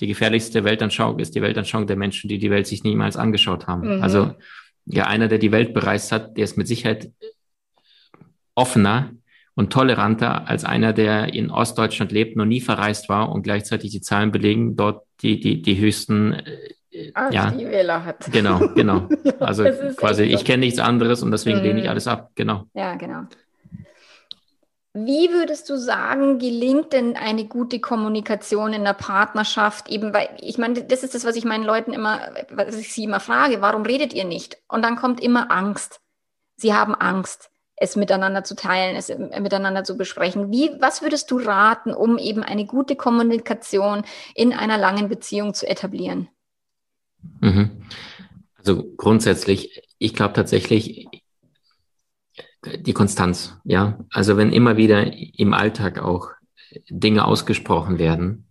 [0.00, 3.96] die gefährlichste Weltanschauung ist die Weltanschauung der Menschen, die die Welt sich niemals angeschaut haben.
[3.96, 4.02] Mhm.
[4.02, 4.34] Also
[4.86, 7.10] ja, einer, der die Welt bereist hat, der ist mit Sicherheit
[8.54, 9.10] offener
[9.54, 14.00] und toleranter als einer, der in Ostdeutschland lebt, noch nie verreist war und gleichzeitig die
[14.00, 16.36] Zahlen belegen, dort die, die, die höchsten
[17.16, 18.30] äh, Ach, ja, die Wähler hat.
[18.30, 19.08] Genau, genau.
[19.40, 19.64] Also
[19.96, 21.64] quasi, ich kenne nichts anderes und deswegen mhm.
[21.64, 22.30] lehne ich alles ab.
[22.34, 22.64] Genau.
[22.74, 23.22] Ja, genau.
[24.92, 29.90] Wie würdest du sagen, gelingt denn eine gute Kommunikation in der Partnerschaft?
[29.90, 33.04] Eben, weil ich meine, das ist das, was ich meinen Leuten immer, was ich sie
[33.04, 34.58] immer frage, warum redet ihr nicht?
[34.68, 36.00] Und dann kommt immer Angst.
[36.56, 40.50] Sie haben Angst, es miteinander zu teilen, es miteinander zu besprechen.
[40.50, 44.02] Wie, was würdest du raten, um eben eine gute Kommunikation
[44.34, 46.28] in einer langen Beziehung zu etablieren?
[47.40, 47.70] Mhm.
[48.56, 51.08] Also grundsätzlich, ich glaube tatsächlich
[52.64, 53.98] die Konstanz, ja.
[54.10, 56.30] Also wenn immer wieder im Alltag auch
[56.88, 58.48] Dinge ausgesprochen werden,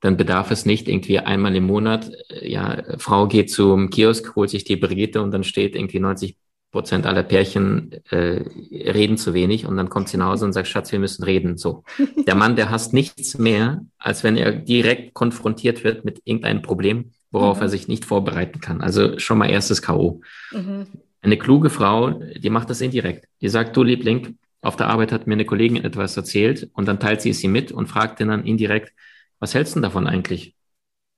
[0.00, 4.62] dann bedarf es nicht irgendwie einmal im Monat, ja, Frau geht zum Kiosk, holt sich
[4.62, 6.36] die Brigitte und dann steht irgendwie 90
[6.70, 10.68] Prozent aller Pärchen äh, reden zu wenig und dann kommt sie nach Hause und sagt,
[10.68, 11.56] Schatz, wir müssen reden.
[11.56, 11.82] So.
[12.26, 17.12] Der Mann, der hasst nichts mehr, als wenn er direkt konfrontiert wird mit irgendeinem Problem
[17.30, 17.62] worauf mhm.
[17.64, 18.80] er sich nicht vorbereiten kann.
[18.80, 20.20] Also schon mal erstes K.O.
[20.52, 20.86] Mhm.
[21.20, 23.26] Eine kluge Frau, die macht das indirekt.
[23.40, 27.00] Die sagt, du Liebling, auf der Arbeit hat mir eine Kollegin etwas erzählt und dann
[27.00, 28.92] teilt sie es ihm mit und fragt ihn dann indirekt,
[29.38, 30.54] was hältst du davon eigentlich?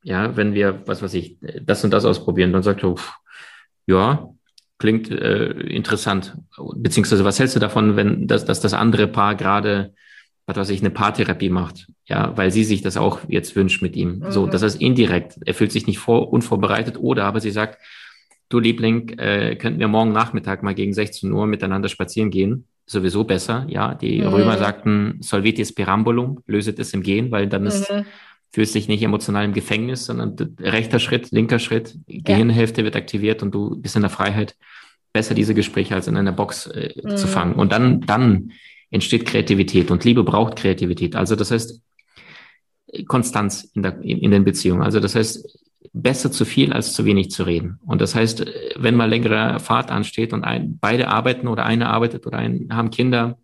[0.03, 2.95] Ja, wenn wir, was weiß ich, das und das ausprobieren, dann sagt er,
[3.87, 4.31] ja,
[4.79, 6.37] klingt äh, interessant.
[6.77, 9.95] Beziehungsweise, was hältst du davon, wenn das, dass das andere Paar gerade
[10.47, 13.97] was weiß ich, eine Paartherapie macht, ja, weil sie sich das auch jetzt wünscht mit
[13.97, 14.19] ihm.
[14.19, 14.33] Mhm.
[14.33, 15.39] So, das ist indirekt.
[15.45, 17.79] Er fühlt sich nicht vor, unvorbereitet oder aber sie sagt,
[18.49, 22.67] du Liebling, äh, könnten wir morgen Nachmittag mal gegen 16 Uhr miteinander spazieren gehen?
[22.85, 23.95] Sowieso besser, ja.
[23.95, 24.27] Die mhm.
[24.27, 28.05] Römer sagten, solvitis perambulum, löset es im Gehen, weil dann ist, mhm.
[28.53, 33.55] fühlst dich nicht emotional im Gefängnis, sondern rechter Schritt, linker Schritt, Gehirnhälfte wird aktiviert und
[33.55, 34.57] du bist in der Freiheit.
[35.13, 37.31] Besser diese Gespräche als in einer Box äh, zu mhm.
[37.31, 37.55] fangen.
[37.55, 38.53] Und dann, dann
[38.91, 41.17] entsteht Kreativität und Liebe braucht Kreativität.
[41.17, 41.81] Also das heißt
[43.07, 44.83] Konstanz in, der, in, in den Beziehungen.
[44.83, 45.59] Also das heißt
[45.93, 47.79] besser zu viel als zu wenig zu reden.
[47.87, 52.27] Und das heißt, wenn mal längere Fahrt ansteht und ein, beide arbeiten oder eine arbeitet
[52.27, 53.39] oder ein, haben Kinder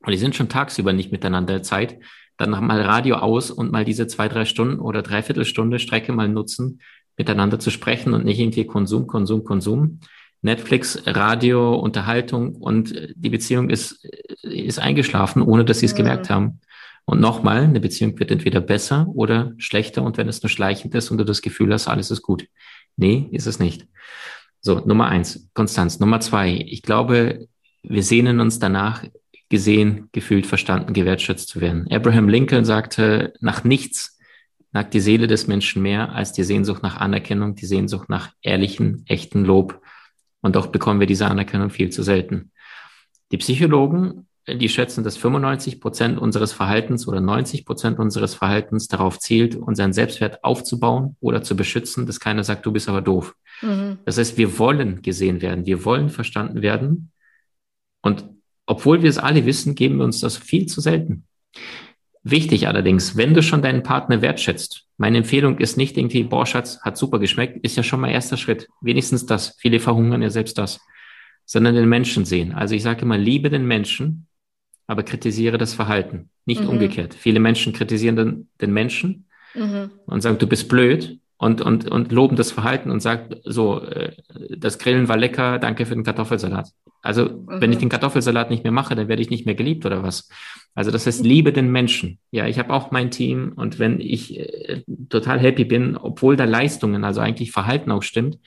[0.00, 1.98] und die sind schon tagsüber nicht miteinander Zeit,
[2.36, 6.28] dann mal Radio aus und mal diese zwei, drei Stunden oder dreiviertel Stunde Strecke mal
[6.28, 6.80] nutzen,
[7.16, 10.00] miteinander zu sprechen und nicht irgendwie Konsum, Konsum, Konsum.
[10.42, 14.04] Netflix, Radio, Unterhaltung und die Beziehung ist,
[14.42, 15.98] ist eingeschlafen, ohne dass sie es mhm.
[15.98, 16.60] gemerkt haben.
[17.04, 21.10] Und nochmal, eine Beziehung wird entweder besser oder schlechter und wenn es nur schleichend ist
[21.10, 22.46] und du das Gefühl hast, alles ist gut.
[22.96, 23.86] Nee, ist es nicht.
[24.60, 25.98] So, Nummer eins, Konstanz.
[25.98, 27.48] Nummer zwei, ich glaube,
[27.82, 29.04] wir sehnen uns danach,
[29.52, 31.86] gesehen, gefühlt, verstanden, gewertschätzt zu werden.
[31.90, 34.18] Abraham Lincoln sagte, nach nichts
[34.72, 39.04] nagt die Seele des Menschen mehr als die Sehnsucht nach Anerkennung, die Sehnsucht nach ehrlichen,
[39.06, 39.82] echten Lob.
[40.42, 42.52] Und doch bekommen wir diese Anerkennung viel zu selten.
[43.30, 49.18] Die Psychologen, die schätzen, dass 95 Prozent unseres Verhaltens oder 90 Prozent unseres Verhaltens darauf
[49.18, 53.34] zielt, unseren Selbstwert aufzubauen oder zu beschützen, dass keiner sagt, du bist aber doof.
[53.62, 53.98] Mhm.
[54.04, 57.12] Das heißt, wir wollen gesehen werden, wir wollen verstanden werden.
[58.02, 58.24] Und
[58.66, 61.24] obwohl wir es alle wissen, geben wir uns das viel zu selten.
[62.24, 66.80] Wichtig allerdings, wenn du schon deinen Partner wertschätzt, meine Empfehlung ist nicht irgendwie, boah, Schatz,
[66.82, 68.68] hat super geschmeckt, ist ja schon mal erster Schritt.
[68.80, 69.56] Wenigstens das.
[69.58, 70.80] Viele verhungern ja selbst das.
[71.44, 72.52] Sondern den Menschen sehen.
[72.52, 74.28] Also ich sage immer, liebe den Menschen,
[74.86, 76.30] aber kritisiere das Verhalten.
[76.44, 76.68] Nicht mhm.
[76.68, 77.14] umgekehrt.
[77.14, 79.90] Viele Menschen kritisieren den, den Menschen mhm.
[80.06, 84.12] und sagen, du bist blöd und, und, und loben das Verhalten und sagt so, äh,
[84.56, 86.70] das Grillen war lecker, danke für den Kartoffelsalat.
[87.00, 87.60] Also mhm.
[87.60, 87.82] wenn ich mhm.
[87.82, 90.28] den Kartoffelsalat nicht mehr mache, dann werde ich nicht mehr geliebt oder was.
[90.74, 92.18] Also das heißt, liebe den Menschen.
[92.30, 96.44] Ja, ich habe auch mein Team und wenn ich äh, total happy bin, obwohl da
[96.44, 98.38] Leistungen, also eigentlich Verhalten auch stimmt,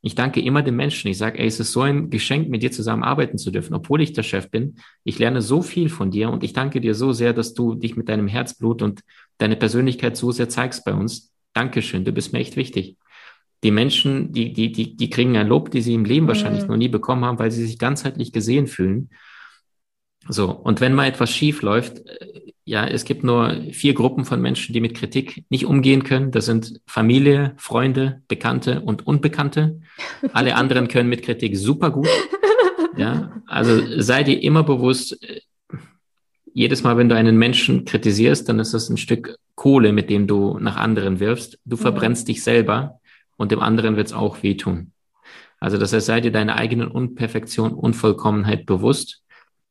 [0.00, 1.08] ich danke immer den Menschen.
[1.08, 4.00] Ich sage, ey, es ist so ein Geschenk, mit dir zusammen arbeiten zu dürfen, obwohl
[4.00, 4.76] ich der Chef bin.
[5.02, 7.96] Ich lerne so viel von dir und ich danke dir so sehr, dass du dich
[7.96, 9.00] mit deinem Herzblut und
[9.38, 11.32] deine Persönlichkeit so sehr zeigst bei uns.
[11.52, 12.96] Dankeschön, du bist mir echt wichtig.
[13.64, 16.28] Die Menschen, die, die, die, die kriegen ein Lob, die sie im Leben mhm.
[16.28, 19.10] wahrscheinlich noch nie bekommen haben, weil sie sich ganzheitlich gesehen fühlen.
[20.28, 24.42] So, und wenn mal etwas schief läuft, äh, ja, es gibt nur vier Gruppen von
[24.42, 26.32] Menschen, die mit Kritik nicht umgehen können.
[26.32, 29.80] Das sind Familie, Freunde, Bekannte und Unbekannte.
[30.34, 32.08] Alle anderen können mit Kritik super gut.
[32.98, 35.40] Ja, also sei dir immer bewusst, äh,
[36.52, 40.26] jedes Mal, wenn du einen Menschen kritisierst, dann ist das ein Stück Kohle, mit dem
[40.26, 41.58] du nach anderen wirfst.
[41.64, 41.80] Du mhm.
[41.80, 43.00] verbrennst dich selber
[43.36, 44.92] und dem anderen wird es auch wehtun.
[45.60, 49.22] Also das heißt, sei dir deiner eigenen Unperfektion, Unvollkommenheit bewusst.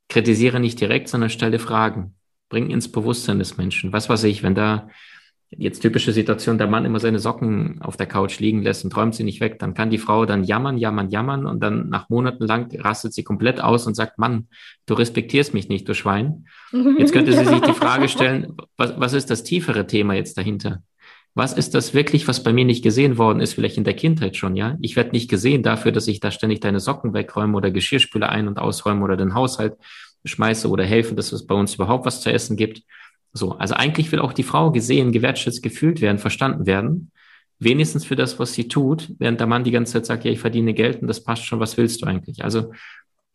[0.09, 2.15] Kritisiere nicht direkt, sondern stelle Fragen.
[2.49, 3.91] Bring ins Bewusstsein des Menschen.
[3.91, 4.89] Was weiß ich, wenn da
[5.49, 9.15] jetzt typische Situation, der Mann immer seine Socken auf der Couch liegen lässt und träumt
[9.15, 12.45] sie nicht weg, dann kann die Frau dann jammern, jammern, jammern und dann nach Monaten
[12.45, 14.47] lang rastet sie komplett aus und sagt, Mann,
[14.85, 16.47] du respektierst mich nicht, du Schwein.
[16.97, 20.83] Jetzt könnte sie sich die Frage stellen, was, was ist das tiefere Thema jetzt dahinter?
[21.37, 24.35] Was ist das wirklich, was bei mir nicht gesehen worden ist, vielleicht in der Kindheit
[24.35, 24.75] schon, ja?
[24.81, 28.47] Ich werde nicht gesehen dafür, dass ich da ständig deine Socken wegräume oder Geschirrspüler ein-
[28.47, 29.75] und ausräume oder den Haushalt
[30.25, 32.81] schmeiße oder helfe, dass es bei uns überhaupt was zu essen gibt.
[33.33, 37.11] So, also eigentlich will auch die Frau gesehen, gewertschätzt, gefühlt werden, verstanden werden.
[37.59, 40.39] Wenigstens für das, was sie tut, während der Mann die ganze Zeit sagt, ja, ich
[40.39, 42.43] verdiene Geld und das passt schon, was willst du eigentlich?
[42.43, 42.71] Also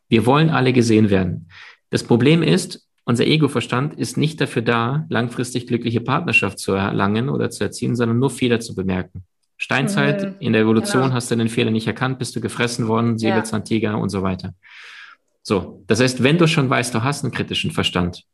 [0.09, 1.49] wir wollen alle gesehen werden.
[1.91, 7.51] Das Problem ist, unser Ego-Verstand ist nicht dafür da, langfristig glückliche Partnerschaft zu erlangen oder
[7.51, 9.25] zu erzielen, sondern nur Fehler zu bemerken.
[9.57, 10.35] Steinzeit, mhm.
[10.41, 11.15] in der Evolution genau.
[11.15, 13.97] hast du den Fehler nicht erkannt, bist du gefressen worden, Säbelzahntiger ja.
[13.97, 14.55] und so weiter.
[15.43, 18.25] So, das heißt, wenn du schon weißt, du hast einen kritischen Verstand,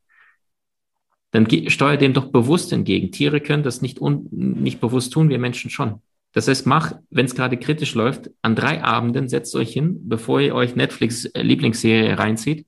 [1.30, 3.12] dann steuer dem doch bewusst entgegen.
[3.12, 6.00] Tiere können das nicht, un, nicht bewusst tun, wir Menschen schon.
[6.32, 10.40] Das heißt, mach, wenn es gerade kritisch läuft, an drei Abenden setzt euch hin, bevor
[10.40, 12.66] ihr euch Netflix äh, Lieblingsserie reinzieht.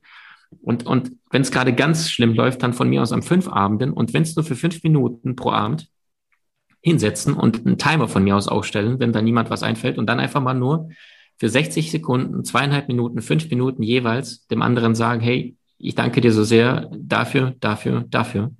[0.62, 3.92] Und, und wenn es gerade ganz schlimm läuft, dann von mir aus an fünf Abenden.
[3.92, 5.88] Und wenn es nur für fünf Minuten pro Abend
[6.82, 10.20] hinsetzen und einen Timer von mir aus aufstellen, wenn da niemand was einfällt und dann
[10.20, 10.90] einfach mal nur
[11.38, 16.32] für 60 Sekunden, zweieinhalb Minuten, fünf Minuten jeweils dem anderen sagen, hey, ich danke dir
[16.32, 18.50] so sehr dafür, dafür, dafür,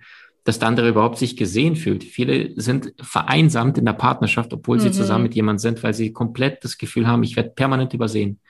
[0.45, 2.03] dass der andere überhaupt sich gesehen fühlt.
[2.03, 4.81] Viele sind vereinsamt in der Partnerschaft, obwohl mhm.
[4.81, 8.41] sie zusammen mit jemandem sind, weil sie komplett das Gefühl haben, ich werde permanent übersehen.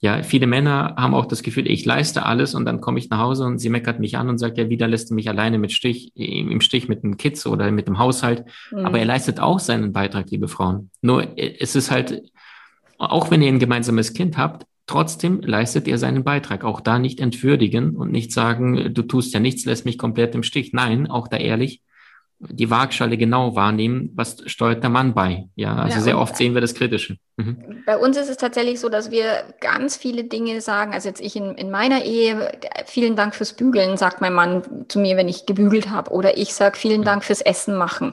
[0.00, 3.18] Ja, viele Männer haben auch das Gefühl, ich leiste alles und dann komme ich nach
[3.18, 5.72] Hause und sie meckert mich an und sagt, ja, wieder lässt du mich alleine mit
[5.72, 8.44] Stich, im Stich mit den Kids oder mit dem Haushalt.
[8.70, 8.86] Mhm.
[8.86, 10.90] Aber er leistet auch seinen Beitrag, liebe Frauen.
[11.02, 12.22] Nur es ist halt,
[12.98, 16.64] auch wenn ihr ein gemeinsames Kind habt, Trotzdem leistet er seinen Beitrag.
[16.64, 20.42] Auch da nicht entwürdigen und nicht sagen, du tust ja nichts, lässt mich komplett im
[20.42, 20.72] Stich.
[20.72, 21.82] Nein, auch da ehrlich,
[22.40, 25.48] die Waagschale genau wahrnehmen, was steuert der Mann bei.
[25.56, 27.16] Ja, also ja, sehr oft sehen wir das Kritische.
[27.36, 27.82] Mhm.
[27.84, 30.92] Bei uns ist es tatsächlich so, dass wir ganz viele Dinge sagen.
[30.92, 32.52] Also jetzt ich in, in meiner Ehe,
[32.86, 36.12] vielen Dank fürs Bügeln, sagt mein Mann zu mir, wenn ich gebügelt habe.
[36.12, 38.12] Oder ich sage vielen Dank fürs Essen machen.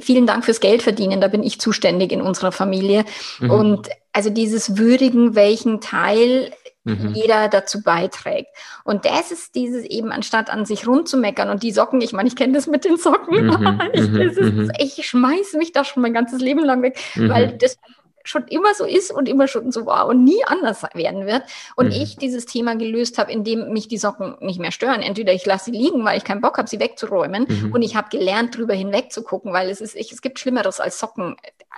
[0.00, 3.04] Vielen Dank fürs Geld verdienen, da bin ich zuständig in unserer Familie.
[3.40, 3.50] Mhm.
[3.50, 6.52] Und also dieses Würdigen, welchen Teil
[6.84, 7.12] mhm.
[7.14, 8.48] jeder dazu beiträgt.
[8.84, 12.36] Und das ist dieses eben, anstatt an sich rumzumeckern und die Socken, ich meine, ich
[12.36, 13.80] kenne das mit den Socken, mhm.
[13.92, 14.20] ich, mhm.
[14.20, 14.72] ist, mhm.
[14.78, 17.78] ich schmeiße mich da schon mein ganzes Leben lang weg, weil das
[18.22, 21.42] schon immer so ist und immer schon so war und nie anders werden wird.
[21.76, 21.92] Und mhm.
[21.92, 25.02] ich dieses Thema gelöst habe, indem mich die Socken nicht mehr stören.
[25.02, 27.46] Entweder ich lasse sie liegen, weil ich keinen Bock habe, sie wegzuräumen.
[27.48, 27.72] Mhm.
[27.72, 30.80] Und ich habe gelernt, drüber hinweg zu gucken, weil es ist, ich, es gibt Schlimmeres
[30.80, 31.36] als Socken.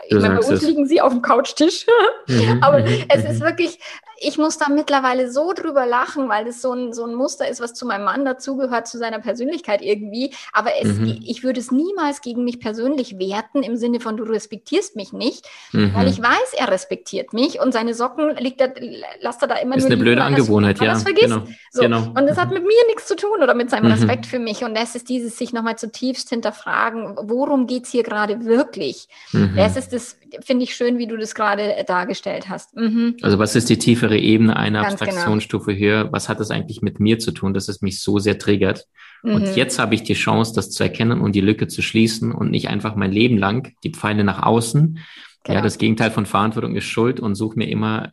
[0.08, 0.62] Ich meine, bei uns es.
[0.62, 1.86] liegen sie auf dem Couchtisch.
[2.28, 2.62] Mhm.
[2.62, 3.04] Aber mhm.
[3.08, 3.80] es ist wirklich,
[4.22, 7.60] ich muss da mittlerweile so drüber lachen, weil das so ein, so ein Muster ist,
[7.60, 10.32] was zu meinem Mann dazugehört, zu seiner Persönlichkeit irgendwie.
[10.52, 11.20] Aber es, mhm.
[11.24, 15.46] ich würde es niemals gegen mich persönlich werten, im Sinne von, du respektierst mich nicht,
[15.72, 15.92] mhm.
[15.94, 18.68] weil ich weiß, er respektiert mich und seine Socken liegt da,
[19.20, 19.90] lasst er da immer ist nur.
[19.90, 20.92] Ist eine blöde Angewohnheit, ja.
[20.92, 21.28] Das vergisst.
[21.28, 21.46] Genau.
[21.70, 21.82] So.
[21.82, 22.06] genau.
[22.14, 22.54] Und das hat mhm.
[22.54, 23.92] mit mir nichts zu tun oder mit seinem mhm.
[23.92, 24.62] Respekt für mich.
[24.64, 29.08] Und das ist dieses sich nochmal zutiefst hinterfragen, worum geht es hier gerade wirklich?
[29.32, 29.54] Mhm.
[29.56, 32.76] Das ist das, finde ich schön, wie du das gerade dargestellt hast.
[32.76, 33.16] Mhm.
[33.22, 35.10] Also was ist die tiefere Ebene einer Ganz genau.
[35.10, 35.86] Abstraktionsstufe genau.
[35.86, 36.12] höher?
[36.12, 38.86] Was hat das eigentlich mit mir zu tun, dass es mich so sehr triggert?
[39.22, 39.34] Mhm.
[39.34, 42.50] Und jetzt habe ich die Chance, das zu erkennen und die Lücke zu schließen und
[42.50, 44.98] nicht einfach mein Leben lang die Pfeile nach außen.
[45.44, 45.56] Genau.
[45.56, 48.10] Ja, das Gegenteil von Verantwortung ist Schuld und suche mir immer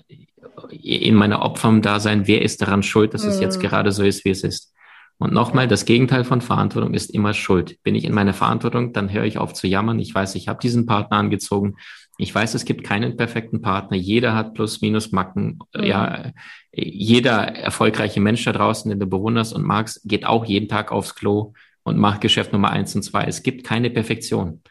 [0.72, 3.30] in meiner Opferdasein, wer ist daran schuld, dass mhm.
[3.30, 3.62] es jetzt mhm.
[3.62, 4.74] gerade so ist, wie es ist.
[5.18, 7.78] Und nochmal, das Gegenteil von Verantwortung ist immer Schuld.
[7.84, 10.00] Bin ich in meiner Verantwortung, dann höre ich auf zu jammern.
[10.00, 11.76] Ich weiß, ich habe diesen Partner angezogen.
[12.22, 13.96] Ich weiß, es gibt keinen perfekten Partner.
[13.96, 15.60] Jeder hat Plus, Minus, Macken.
[15.74, 15.84] Mhm.
[15.84, 16.34] Ja,
[16.74, 21.16] jeder erfolgreiche Mensch da draußen, den du bewunderst und magst, geht auch jeden Tag aufs
[21.16, 21.54] Klo
[21.84, 23.24] und macht Geschäft Nummer eins und zwei.
[23.24, 24.62] Es gibt keine Perfektion.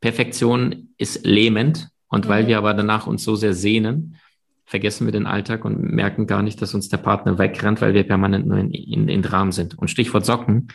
[0.00, 1.90] Perfektion ist lähmend.
[2.08, 2.30] Und mhm.
[2.30, 4.16] weil wir aber danach uns so sehr sehnen,
[4.64, 8.04] vergessen wir den Alltag und merken gar nicht, dass uns der Partner wegrennt, weil wir
[8.04, 9.76] permanent nur in, in, in Dramen sind.
[9.76, 10.68] Und Stichwort Socken.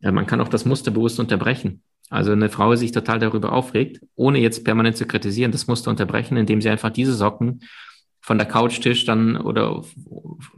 [0.00, 1.82] Man kann auch das Muster bewusst unterbrechen.
[2.10, 6.36] Also eine Frau sich total darüber aufregt, ohne jetzt permanent zu kritisieren, das musste unterbrechen,
[6.36, 7.60] indem sie einfach diese Socken
[8.20, 9.82] von der Couchtisch dann oder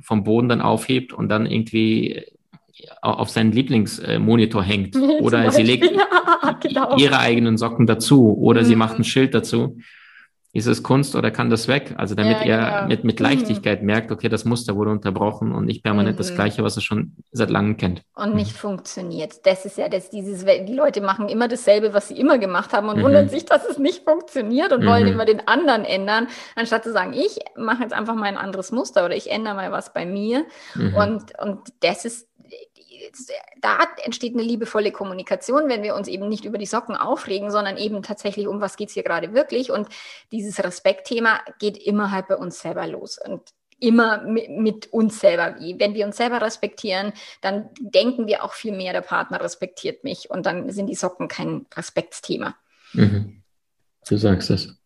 [0.00, 2.24] vom Boden dann aufhebt und dann irgendwie
[3.02, 4.96] auf seinen Lieblingsmonitor hängt.
[5.20, 6.96] Oder sie legt ja, genau.
[6.96, 8.64] ihre eigenen Socken dazu oder mhm.
[8.64, 9.76] sie macht ein Schild dazu
[10.52, 11.94] ist es Kunst oder kann das weg?
[11.96, 12.88] Also damit ja, er genau.
[12.88, 13.86] mit, mit Leichtigkeit mhm.
[13.86, 16.18] merkt, okay, das Muster wurde unterbrochen und nicht permanent mhm.
[16.18, 18.02] das Gleiche, was er schon seit langem kennt.
[18.14, 18.58] Und nicht mhm.
[18.58, 19.46] funktioniert.
[19.46, 22.88] Das ist ja das, dieses, die Leute machen immer dasselbe, was sie immer gemacht haben
[22.88, 23.02] und mhm.
[23.04, 25.12] wundern sich, dass es nicht funktioniert und wollen mhm.
[25.12, 29.04] immer den anderen ändern, anstatt zu sagen, ich mache jetzt einfach mal ein anderes Muster
[29.04, 30.44] oder ich ändere mal was bei mir.
[30.74, 30.94] Mhm.
[30.94, 32.29] Und, und das ist
[33.60, 37.76] da entsteht eine liebevolle Kommunikation, wenn wir uns eben nicht über die Socken aufregen, sondern
[37.76, 39.70] eben tatsächlich um was geht es hier gerade wirklich.
[39.70, 39.88] Und
[40.32, 43.18] dieses Respektthema geht immer halt bei uns selber los.
[43.18, 43.42] Und
[43.80, 45.56] immer mit, mit, uns selber.
[45.58, 50.30] Wenn wir uns selber respektieren, dann denken wir auch viel mehr, der Partner respektiert mich
[50.30, 52.54] und dann sind die Socken kein Respektsthema.
[52.92, 53.42] Mhm.
[54.08, 54.79] Du sagst es.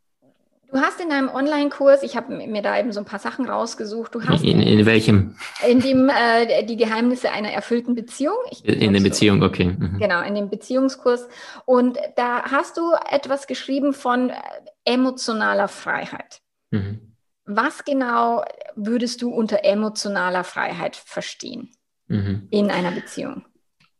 [0.75, 4.13] Du hast in deinem Online-Kurs, ich habe mir da eben so ein paar Sachen rausgesucht.
[4.13, 5.37] Du hast in, in welchem?
[5.65, 8.35] In dem äh, die Geheimnisse einer erfüllten Beziehung.
[8.51, 9.47] Ich in der Beziehung, so.
[9.47, 9.67] okay.
[9.67, 9.99] Mhm.
[10.01, 11.29] Genau, in dem Beziehungskurs.
[11.65, 14.33] Und da hast du etwas geschrieben von
[14.85, 16.41] emotionaler Freiheit.
[16.73, 17.15] Mhm.
[17.45, 18.43] Was genau
[18.75, 21.71] würdest du unter emotionaler Freiheit verstehen
[22.09, 22.49] mhm.
[22.51, 23.45] in einer Beziehung?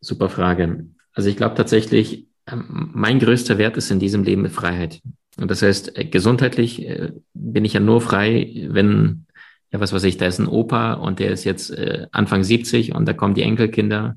[0.01, 0.89] Super Frage.
[1.13, 5.01] Also ich glaube tatsächlich, ähm, mein größter Wert ist in diesem Leben Freiheit.
[5.37, 9.27] Und das heißt, äh, gesundheitlich äh, bin ich ja nur frei, wenn,
[9.73, 12.95] ja, was weiß ich, da ist ein Opa und der ist jetzt äh, Anfang 70
[12.95, 14.17] und da kommen die Enkelkinder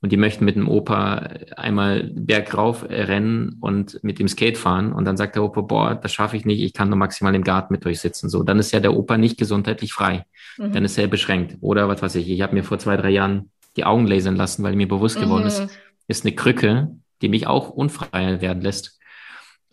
[0.00, 5.06] und die möchten mit dem Opa einmal bergauf rennen und mit dem Skate fahren und
[5.06, 7.72] dann sagt der Opa, boah, das schaffe ich nicht, ich kann nur maximal im Garten
[7.72, 8.28] mit euch sitzen.
[8.28, 10.26] So, dann ist ja der Opa nicht gesundheitlich frei.
[10.58, 10.72] Mhm.
[10.72, 11.56] Dann ist er beschränkt.
[11.60, 14.62] Oder was weiß ich, ich habe mir vor zwei, drei Jahren die Augen lasern lassen,
[14.62, 15.48] weil mir bewusst geworden mhm.
[15.48, 15.68] ist,
[16.06, 16.90] ist eine Krücke,
[17.22, 18.98] die mich auch unfrei werden lässt.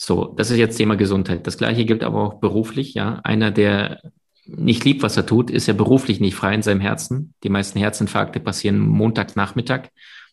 [0.04, 1.46] So, das ist jetzt Thema Gesundheit.
[1.46, 3.22] Das gleiche gilt aber auch beruflich, ja.
[3.24, 4.02] Einer, der
[4.48, 7.36] nicht liebt, was er tut, ist ja beruflich nicht frei in seinem Herzen.
[7.44, 9.90] Die meisten Herzinfarkte passieren Montagnachmittag.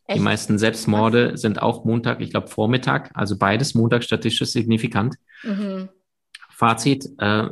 [0.07, 0.19] Echt?
[0.19, 5.17] Die meisten Selbstmorde sind auch Montag, ich glaube Vormittag, also beides Montag statistisch signifikant.
[5.43, 5.91] Mhm.
[6.49, 7.49] Fazit, äh,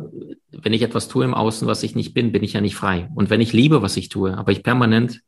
[0.52, 3.10] wenn ich etwas tue im Außen, was ich nicht bin, bin ich ja nicht frei.
[3.14, 5.20] Und wenn ich liebe, was ich tue, aber ich permanent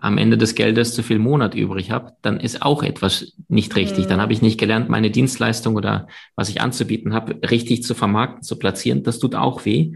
[0.00, 4.04] am Ende des Geldes zu viel Monat übrig habe, dann ist auch etwas nicht richtig.
[4.04, 4.08] Mhm.
[4.08, 8.42] Dann habe ich nicht gelernt, meine Dienstleistung oder was ich anzubieten habe, richtig zu vermarkten,
[8.42, 9.02] zu platzieren.
[9.02, 9.94] Das tut auch weh.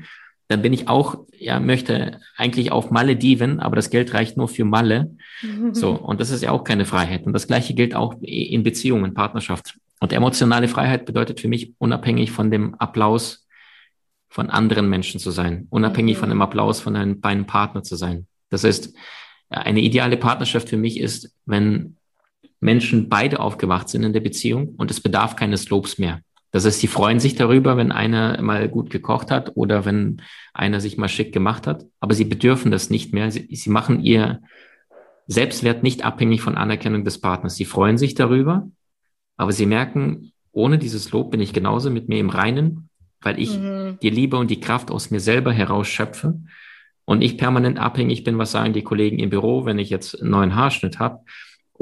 [0.48, 4.64] Dann bin ich auch, ja, möchte eigentlich auf Malediven, aber das Geld reicht nur für
[4.64, 5.16] Malle.
[5.42, 5.72] Mhm.
[5.74, 5.92] So.
[5.92, 7.24] Und das ist ja auch keine Freiheit.
[7.24, 9.78] Und das Gleiche gilt auch in Beziehungen, Partnerschaft.
[10.00, 13.46] Und emotionale Freiheit bedeutet für mich unabhängig von dem Applaus
[14.28, 16.20] von anderen Menschen zu sein, unabhängig mhm.
[16.20, 18.26] von dem Applaus von einem, bei einem Partner zu sein.
[18.50, 18.92] Das heißt,
[19.52, 21.96] eine ideale Partnerschaft für mich ist, wenn
[22.60, 26.20] Menschen beide aufgewacht sind in der Beziehung und es bedarf keines Lobs mehr.
[26.52, 30.20] Das heißt, sie freuen sich darüber, wenn einer mal gut gekocht hat oder wenn
[30.52, 33.30] einer sich mal schick gemacht hat, aber sie bedürfen das nicht mehr.
[33.30, 34.40] Sie, sie machen ihr
[35.26, 37.56] Selbstwert nicht abhängig von Anerkennung des Partners.
[37.56, 38.68] Sie freuen sich darüber,
[39.36, 42.90] aber sie merken, ohne dieses Lob bin ich genauso mit mir im Reinen,
[43.22, 43.98] weil ich mhm.
[44.02, 46.38] die Liebe und die Kraft aus mir selber herausschöpfe
[47.04, 50.30] und ich permanent abhängig bin, was sagen die Kollegen im Büro, wenn ich jetzt einen
[50.30, 51.20] neuen Haarschnitt habe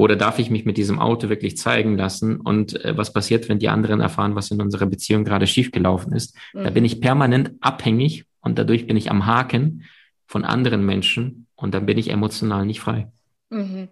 [0.01, 2.41] oder darf ich mich mit diesem Auto wirklich zeigen lassen?
[2.41, 6.35] Und äh, was passiert, wenn die anderen erfahren, was in unserer Beziehung gerade schiefgelaufen ist?
[6.55, 6.64] Mhm.
[6.64, 9.85] Da bin ich permanent abhängig und dadurch bin ich am Haken
[10.27, 13.12] von anderen Menschen und dann bin ich emotional nicht frei.
[13.51, 13.89] Mhm.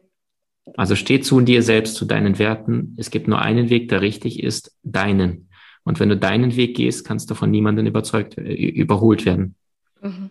[0.76, 2.94] Also steh zu dir selbst, zu deinen Werten.
[2.96, 5.48] Es gibt nur einen Weg, der richtig ist, deinen.
[5.84, 9.56] Und wenn du deinen Weg gehst, kannst du von niemandem überzeugt, äh, überholt werden.
[10.00, 10.30] Mhm.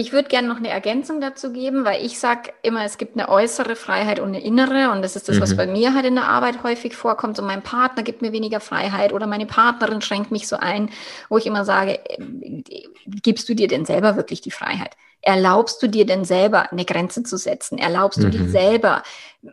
[0.00, 3.28] Ich würde gerne noch eine Ergänzung dazu geben, weil ich sage immer, es gibt eine
[3.28, 4.90] äußere Freiheit und eine innere.
[4.92, 5.40] Und das ist das, mhm.
[5.42, 7.36] was bei mir halt in der Arbeit häufig vorkommt.
[7.36, 10.88] So mein Partner gibt mir weniger Freiheit oder meine Partnerin schränkt mich so ein,
[11.28, 12.62] wo ich immer sage, äh,
[13.04, 14.96] gibst du dir denn selber wirklich die Freiheit?
[15.22, 17.78] Erlaubst du dir denn selber eine Grenze zu setzen?
[17.78, 18.30] Erlaubst du mhm.
[18.30, 19.02] dir selber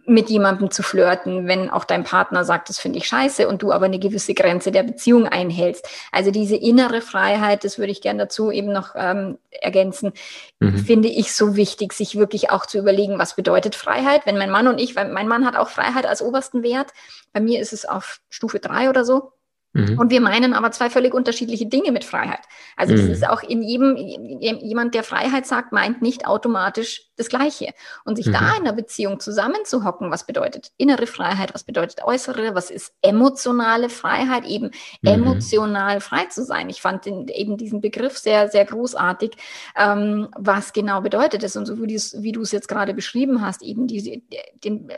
[0.06, 3.72] mit jemandem zu flirten, wenn auch dein Partner sagt, das finde ich scheiße und du
[3.72, 5.88] aber eine gewisse Grenze der Beziehung einhältst?
[6.12, 10.14] Also diese innere Freiheit, das würde ich gerne dazu eben noch ähm, ergänzen,
[10.60, 10.78] mhm.
[10.78, 14.26] finde ich so wichtig, sich wirklich auch zu überlegen, was bedeutet Freiheit?
[14.26, 16.94] Wenn mein Mann und ich, weil mein Mann hat auch Freiheit als obersten Wert,
[17.34, 19.32] bei mir ist es auf Stufe drei oder so,
[19.78, 20.00] Mhm.
[20.00, 22.42] Und wir meinen aber zwei völlig unterschiedliche Dinge mit Freiheit.
[22.76, 23.12] Also mhm.
[23.12, 27.74] ist auch in jedem, jemand, der Freiheit sagt, meint nicht automatisch das Gleiche.
[28.04, 28.34] Und sich mhm.
[28.34, 33.90] da in einer Beziehung zusammenzuhocken, was bedeutet innere Freiheit, was bedeutet äußere, was ist emotionale
[33.90, 34.72] Freiheit, eben
[35.02, 35.10] mhm.
[35.10, 36.70] emotional frei zu sein.
[36.70, 39.32] Ich fand den, eben diesen Begriff sehr, sehr großartig,
[39.76, 41.56] ähm, was genau bedeutet es.
[41.56, 44.22] Und so wie du es jetzt gerade beschrieben hast, eben diese,
[44.64, 44.90] den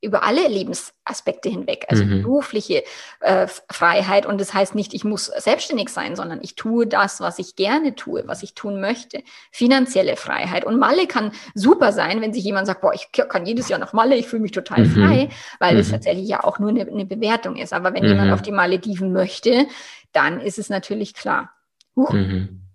[0.00, 2.22] über alle Lebensaspekte hinweg, also mhm.
[2.22, 2.84] berufliche
[3.20, 4.26] äh, Freiheit.
[4.26, 7.96] Und das heißt nicht, ich muss selbstständig sein, sondern ich tue das, was ich gerne
[7.96, 9.22] tue, was ich tun möchte.
[9.50, 10.64] Finanzielle Freiheit.
[10.64, 13.92] Und Malle kann super sein, wenn sich jemand sagt, boah, ich kann jedes Jahr nach
[13.92, 14.90] Malle, ich fühle mich total mhm.
[14.90, 15.28] frei,
[15.58, 15.78] weil mhm.
[15.78, 17.72] das tatsächlich ja auch nur eine, eine Bewertung ist.
[17.72, 18.34] Aber wenn jemand mhm.
[18.34, 19.66] auf die Malediven möchte,
[20.12, 21.52] dann ist es natürlich klar.
[21.96, 22.67] Huch, mhm.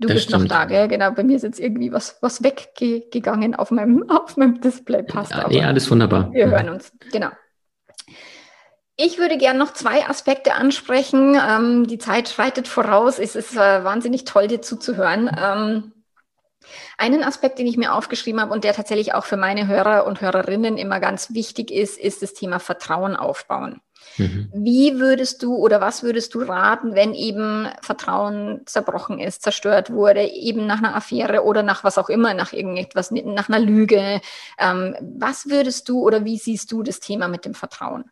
[0.00, 0.44] Du das bist stimmt.
[0.44, 0.88] noch da, gell?
[0.88, 5.02] Genau, bei mir ist jetzt irgendwie was, was weggegangen auf meinem, auf meinem Display.
[5.02, 6.32] Passt ja, nee, alles wunderbar.
[6.32, 7.28] Wir hören uns, genau.
[8.96, 11.36] Ich würde gerne noch zwei Aspekte ansprechen.
[11.36, 13.18] Ähm, die Zeit schreitet voraus.
[13.18, 15.28] Es ist äh, wahnsinnig toll, dir zuzuhören.
[15.36, 15.92] Ähm,
[16.96, 20.20] einen Aspekt, den ich mir aufgeschrieben habe und der tatsächlich auch für meine Hörer und
[20.20, 23.80] Hörerinnen immer ganz wichtig ist, ist das Thema Vertrauen aufbauen.
[24.18, 24.48] Mhm.
[24.52, 30.22] Wie würdest du oder was würdest du raten, wenn eben Vertrauen zerbrochen ist, zerstört wurde,
[30.22, 34.20] eben nach einer Affäre oder nach was auch immer, nach irgendetwas, nach einer Lüge?
[34.58, 38.04] Ähm, was würdest du oder wie siehst du das Thema mit dem Vertrauen?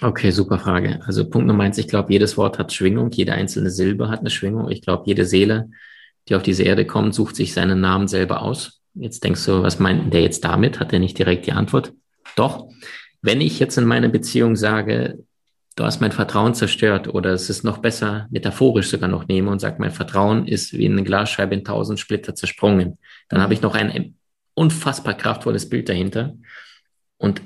[0.00, 1.00] Okay, super Frage.
[1.06, 4.30] Also Punkt Nummer eins, ich glaube, jedes Wort hat Schwingung, jede einzelne Silbe hat eine
[4.30, 4.70] Schwingung.
[4.70, 5.70] Ich glaube, jede Seele,
[6.28, 8.80] die auf diese Erde kommt, sucht sich seinen Namen selber aus.
[8.94, 10.80] Jetzt denkst du, was meint der jetzt damit?
[10.80, 11.92] Hat er nicht direkt die Antwort?
[12.36, 12.68] Doch.
[13.22, 15.24] Wenn ich jetzt in meiner Beziehung sage,
[15.76, 19.60] du hast mein Vertrauen zerstört oder es ist noch besser, metaphorisch sogar noch nehme und
[19.60, 22.98] sage, mein Vertrauen ist wie eine Glasscheibe in tausend Splitter zersprungen,
[23.28, 24.16] dann habe ich noch ein
[24.54, 26.34] unfassbar kraftvolles Bild dahinter.
[27.16, 27.40] Und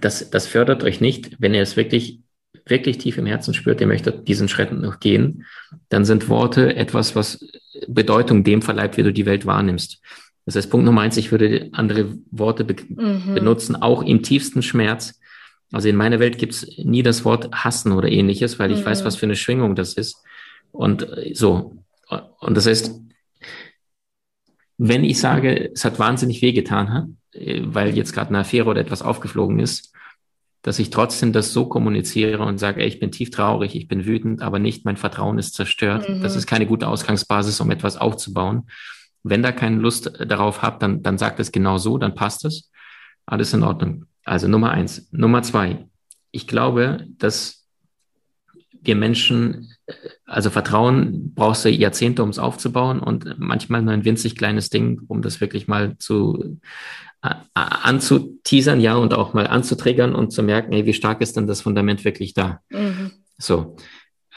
[0.00, 2.20] das, das fördert euch nicht, wenn ihr es wirklich,
[2.66, 5.46] wirklich tief im Herzen spürt, ihr möchtet diesen Schritt noch gehen,
[5.88, 7.46] dann sind Worte etwas, was
[7.86, 10.02] Bedeutung dem verleiht, wie du die Welt wahrnimmst.
[10.46, 13.34] Das heißt, Punkt Nummer eins, ich würde andere Worte be mhm.
[13.34, 15.20] benutzen, auch im tiefsten Schmerz,
[15.72, 18.86] also in meiner Welt gibt's nie das Wort hassen oder ähnliches, weil ich mhm.
[18.86, 20.22] weiß, was für eine Schwingung das ist.
[20.72, 21.76] Und äh, so.
[22.40, 23.00] Und das heißt,
[24.78, 29.02] wenn ich sage, es hat wahnsinnig wehgetan, äh, weil jetzt gerade eine Affäre oder etwas
[29.02, 29.92] aufgeflogen ist,
[30.62, 34.04] dass ich trotzdem das so kommuniziere und sage, ey, ich bin tief traurig, ich bin
[34.04, 36.08] wütend, aber nicht mein Vertrauen ist zerstört.
[36.08, 36.20] Mhm.
[36.20, 38.68] Das ist keine gute Ausgangsbasis, um etwas aufzubauen.
[39.22, 42.70] Wenn da keine Lust darauf habt, dann, dann sagt es genau so, dann passt es.
[43.26, 44.06] Alles in Ordnung.
[44.24, 45.08] Also Nummer eins.
[45.12, 45.86] Nummer zwei.
[46.30, 47.66] Ich glaube, dass
[48.82, 49.92] wir Menschen, äh,
[50.24, 55.02] also Vertrauen brauchst du Jahrzehnte, um es aufzubauen und manchmal nur ein winzig kleines Ding,
[55.08, 56.58] um das wirklich mal zu
[57.22, 61.46] äh, anzuteasern, ja, und auch mal anzutriggern und zu merken, hey, wie stark ist denn
[61.46, 62.60] das Fundament wirklich da?
[62.70, 63.12] Mhm.
[63.36, 63.76] So.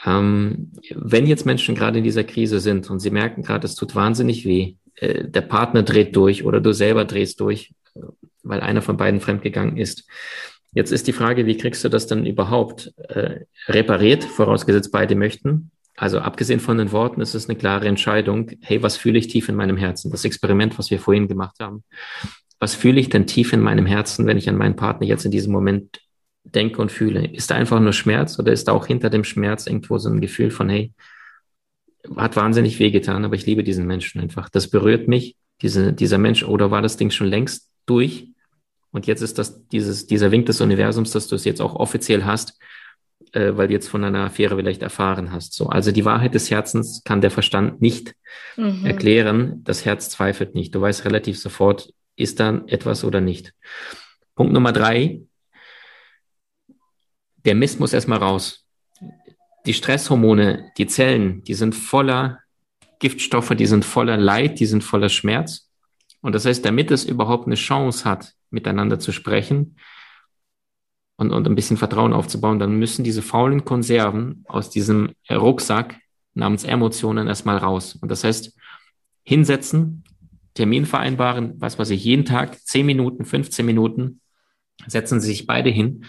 [0.04, 3.94] Ähm, wenn jetzt Menschen gerade in dieser Krise sind und sie merken gerade, es tut
[3.94, 7.72] wahnsinnig weh, äh, der Partner dreht durch oder du selber drehst durch,
[8.42, 10.06] weil einer von beiden fremdgegangen ist.
[10.72, 15.70] Jetzt ist die Frage, wie kriegst du das dann überhaupt äh, repariert, vorausgesetzt beide möchten?
[15.96, 19.48] Also abgesehen von den Worten ist es eine klare Entscheidung, hey, was fühle ich tief
[19.48, 20.10] in meinem Herzen?
[20.10, 21.84] Das Experiment, was wir vorhin gemacht haben.
[22.58, 25.30] Was fühle ich denn tief in meinem Herzen, wenn ich an meinen Partner jetzt in
[25.30, 26.00] diesem Moment
[26.44, 27.26] denke und fühle.
[27.26, 30.20] Ist da einfach nur Schmerz oder ist da auch hinter dem Schmerz irgendwo so ein
[30.20, 30.92] Gefühl von, hey,
[32.16, 34.48] hat wahnsinnig wehgetan, aber ich liebe diesen Menschen einfach.
[34.50, 38.28] Das berührt mich, diese, dieser Mensch, oder war das Ding schon längst durch?
[38.90, 42.24] Und jetzt ist das dieses, dieser Wink des Universums, dass du es jetzt auch offiziell
[42.24, 42.58] hast,
[43.32, 45.54] äh, weil du jetzt von einer Affäre vielleicht erfahren hast.
[45.54, 48.14] So, also die Wahrheit des Herzens kann der Verstand nicht
[48.56, 48.84] mhm.
[48.84, 49.62] erklären.
[49.64, 50.74] Das Herz zweifelt nicht.
[50.74, 53.54] Du weißt relativ sofort, ist da etwas oder nicht.
[54.36, 55.22] Punkt Nummer drei.
[57.44, 58.66] Der Mist muss erstmal raus.
[59.66, 62.40] Die Stresshormone, die Zellen, die sind voller
[62.98, 65.70] Giftstoffe, die sind voller Leid, die sind voller Schmerz.
[66.20, 69.76] Und das heißt, damit es überhaupt eine Chance hat, miteinander zu sprechen,
[71.16, 75.96] und, und ein bisschen Vertrauen aufzubauen, dann müssen diese faulen Konserven aus diesem Rucksack
[76.34, 77.96] namens Emotionen erstmal raus.
[78.00, 78.56] Und das heißt,
[79.22, 80.04] hinsetzen,
[80.54, 84.20] Termin vereinbaren, was weiß ich, jeden Tag, 10 Minuten, 15 Minuten,
[84.86, 86.04] setzen sie sich beide hin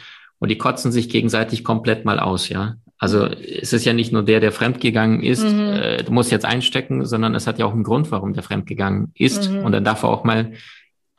[0.46, 2.76] und die kotzen sich gegenseitig komplett mal aus, ja.
[3.00, 5.60] Also es ist ja nicht nur der, der fremdgegangen ist, mhm.
[5.60, 9.12] äh, du musst jetzt einstecken, sondern es hat ja auch einen Grund, warum der fremdgegangen
[9.16, 9.50] ist.
[9.50, 9.66] Mhm.
[9.66, 10.52] Und dann darf er auch mal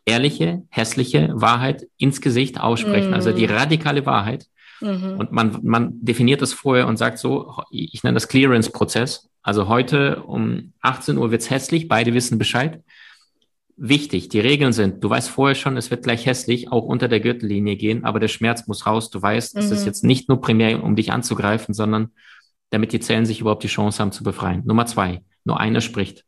[0.05, 3.15] ehrliche, hässliche Wahrheit ins Gesicht aussprechen, mhm.
[3.15, 4.47] also die radikale Wahrheit.
[4.81, 5.17] Mhm.
[5.19, 9.29] Und man, man definiert das vorher und sagt so, ich nenne das Clearance-Prozess.
[9.43, 12.81] Also heute um 18 Uhr wird's hässlich, beide wissen Bescheid.
[13.79, 17.21] Wichtig, die Regeln sind, du weißt vorher schon, es wird gleich hässlich, auch unter der
[17.21, 19.11] Gürtellinie gehen, aber der Schmerz muss raus.
[19.11, 19.61] Du weißt, mhm.
[19.61, 19.87] es ist mhm.
[19.87, 22.09] jetzt nicht nur primär, um dich anzugreifen, sondern
[22.71, 24.63] damit die Zellen sich überhaupt die Chance haben zu befreien.
[24.65, 26.25] Nummer zwei, nur einer spricht.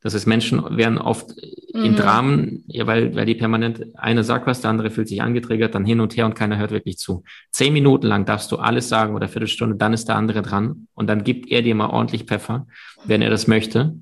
[0.00, 1.30] Das heißt, Menschen werden oft
[1.74, 1.84] mhm.
[1.84, 5.74] in Dramen, ja, weil, weil die permanent eine sagt was, der andere fühlt sich angetriggert,
[5.74, 7.24] dann hin und her und keiner hört wirklich zu.
[7.50, 11.08] Zehn Minuten lang darfst du alles sagen oder Viertelstunde, dann ist der andere dran und
[11.08, 12.68] dann gibt er dir mal ordentlich Pfeffer,
[13.04, 13.96] wenn er das möchte.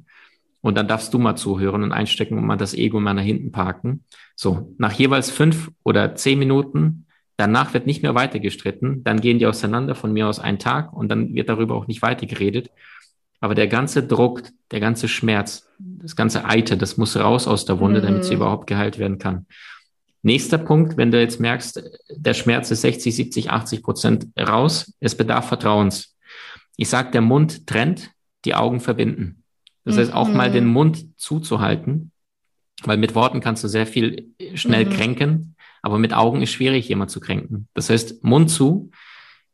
[0.66, 3.52] Und dann darfst du mal zuhören und einstecken und mal das Ego mal nach hinten
[3.52, 4.02] parken.
[4.34, 7.06] So, nach jeweils fünf oder zehn Minuten,
[7.36, 10.92] danach wird nicht mehr weiter gestritten, dann gehen die auseinander, von mir aus einen Tag
[10.92, 12.72] und dann wird darüber auch nicht weiter geredet.
[13.38, 14.42] Aber der ganze Druck,
[14.72, 18.06] der ganze Schmerz, das ganze Eite, das muss raus aus der Wunde, mhm.
[18.06, 18.40] damit sie mhm.
[18.40, 19.46] überhaupt geheilt werden kann.
[20.22, 25.16] Nächster Punkt, wenn du jetzt merkst, der Schmerz ist 60, 70, 80 Prozent raus, es
[25.16, 26.16] bedarf Vertrauens.
[26.76, 28.10] Ich sag, der Mund trennt,
[28.44, 29.44] die Augen verbinden.
[29.86, 30.72] Das heißt, auch mal den mhm.
[30.72, 32.10] Mund zuzuhalten,
[32.82, 34.90] weil mit Worten kannst du sehr viel schnell mhm.
[34.90, 37.68] kränken, aber mit Augen ist schwierig, jemand zu kränken.
[37.72, 38.90] Das heißt, Mund zu,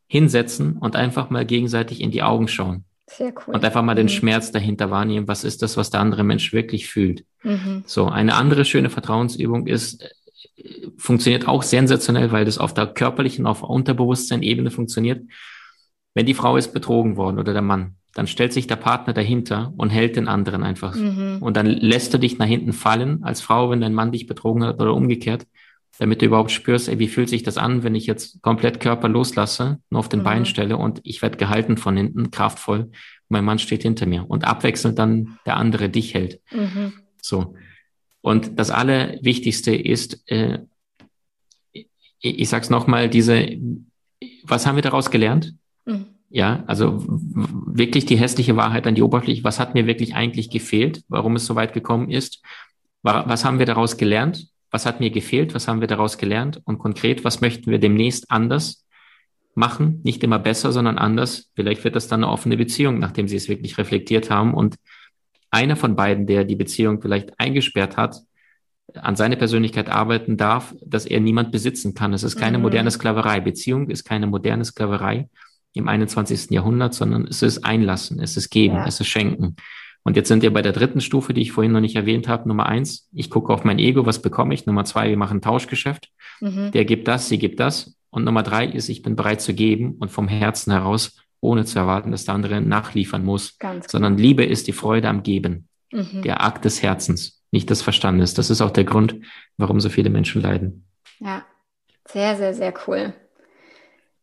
[0.06, 2.84] hinsetzen und einfach mal gegenseitig in die Augen schauen.
[3.08, 3.54] Sehr cool.
[3.54, 4.10] Und einfach mal den mhm.
[4.10, 5.28] Schmerz dahinter wahrnehmen.
[5.28, 7.24] Was ist das, was der andere Mensch wirklich fühlt?
[7.42, 7.84] Mhm.
[7.86, 10.02] So, eine andere schöne Vertrauensübung ist,
[10.56, 15.22] äh, funktioniert auch sensationell, weil das auf der körperlichen, auf Unterbewusstsein-Ebene funktioniert.
[16.14, 19.72] Wenn die Frau ist betrogen worden oder der Mann, dann stellt sich der Partner dahinter
[19.76, 20.94] und hält den anderen einfach.
[20.94, 21.38] Mhm.
[21.40, 24.64] Und dann lässt du dich nach hinten fallen als Frau, wenn dein Mann dich betrogen
[24.64, 25.46] hat oder umgekehrt
[25.98, 29.08] damit du überhaupt spürst, ey, wie fühlt sich das an, wenn ich jetzt komplett Körper
[29.08, 30.24] loslasse, nur auf den mhm.
[30.24, 32.90] Beinen stelle und ich werde gehalten von hinten, kraftvoll,
[33.28, 36.40] mein Mann steht hinter mir und abwechselnd dann der andere dich hält.
[36.50, 36.94] Mhm.
[37.20, 37.54] So.
[38.20, 40.60] Und das Allerwichtigste ist, äh,
[41.72, 41.88] ich,
[42.20, 43.48] ich sag's nochmal, diese,
[44.44, 45.54] was haben wir daraus gelernt?
[45.84, 46.06] Mhm.
[46.30, 49.44] Ja, also wirklich die hässliche Wahrheit an die Oberfläche.
[49.44, 51.04] Was hat mir wirklich eigentlich gefehlt?
[51.08, 52.42] Warum es so weit gekommen ist?
[53.02, 54.52] Was haben wir daraus gelernt?
[54.72, 58.30] was hat mir gefehlt, was haben wir daraus gelernt und konkret, was möchten wir demnächst
[58.30, 58.86] anders
[59.54, 61.50] machen, nicht immer besser, sondern anders.
[61.54, 64.76] Vielleicht wird das dann eine offene Beziehung, nachdem sie es wirklich reflektiert haben und
[65.50, 68.16] einer von beiden, der die Beziehung vielleicht eingesperrt hat,
[68.94, 72.14] an seine Persönlichkeit arbeiten darf, dass er niemand besitzen kann.
[72.14, 72.62] Es ist keine mhm.
[72.62, 73.40] moderne Sklaverei.
[73.40, 75.28] Beziehung ist keine moderne Sklaverei
[75.72, 76.50] im 21.
[76.50, 78.86] Jahrhundert, sondern es ist Einlassen, es ist Geben, ja.
[78.86, 79.56] es ist Schenken.
[80.04, 82.48] Und jetzt sind wir bei der dritten Stufe, die ich vorhin noch nicht erwähnt habe.
[82.48, 84.66] Nummer eins, ich gucke auf mein Ego, was bekomme ich?
[84.66, 86.10] Nummer zwei, wir machen Tauschgeschäft.
[86.40, 86.72] Mhm.
[86.72, 87.96] Der gibt das, sie gibt das.
[88.10, 91.78] Und Nummer drei ist, ich bin bereit zu geben und vom Herzen heraus, ohne zu
[91.78, 93.58] erwarten, dass der andere nachliefern muss.
[93.58, 94.26] Ganz sondern genau.
[94.26, 95.68] Liebe ist die Freude am Geben.
[95.92, 96.22] Mhm.
[96.22, 98.34] Der Akt des Herzens, nicht des Verstandes.
[98.34, 99.16] Das ist auch der Grund,
[99.56, 100.84] warum so viele Menschen leiden.
[101.20, 101.44] Ja,
[102.08, 103.14] sehr, sehr, sehr cool.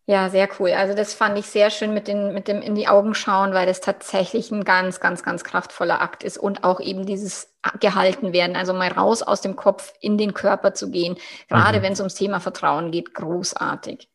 [0.09, 0.71] Ja, sehr cool.
[0.71, 3.67] Also das fand ich sehr schön mit, den, mit dem in die Augen schauen, weil
[3.67, 8.55] das tatsächlich ein ganz, ganz, ganz kraftvoller Akt ist und auch eben dieses gehalten werden,
[8.55, 11.15] also mal raus aus dem Kopf in den Körper zu gehen,
[11.47, 11.83] gerade mhm.
[11.83, 14.09] wenn es ums Thema Vertrauen geht, großartig.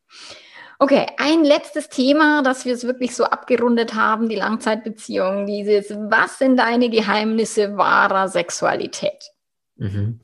[0.80, 6.40] Okay, ein letztes Thema, dass wir es wirklich so abgerundet haben, die Langzeitbeziehung, dieses, was
[6.40, 9.30] sind deine Geheimnisse wahrer Sexualität?
[9.76, 10.18] Mhm.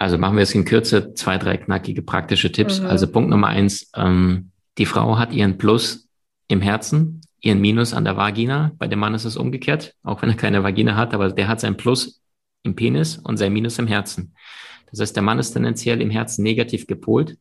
[0.00, 2.80] Also machen wir es in Kürze, zwei, drei knackige praktische Tipps.
[2.80, 2.86] Mhm.
[2.88, 4.48] Also Punkt Nummer eins, ähm,
[4.78, 6.08] die Frau hat ihren Plus
[6.48, 8.72] im Herzen, ihren Minus an der Vagina.
[8.78, 11.60] Bei dem Mann ist es umgekehrt, auch wenn er keine Vagina hat, aber der hat
[11.60, 12.22] sein Plus
[12.62, 14.34] im Penis und sein Minus im Herzen.
[14.90, 17.38] Das heißt, der Mann ist tendenziell im Herzen negativ gepolt.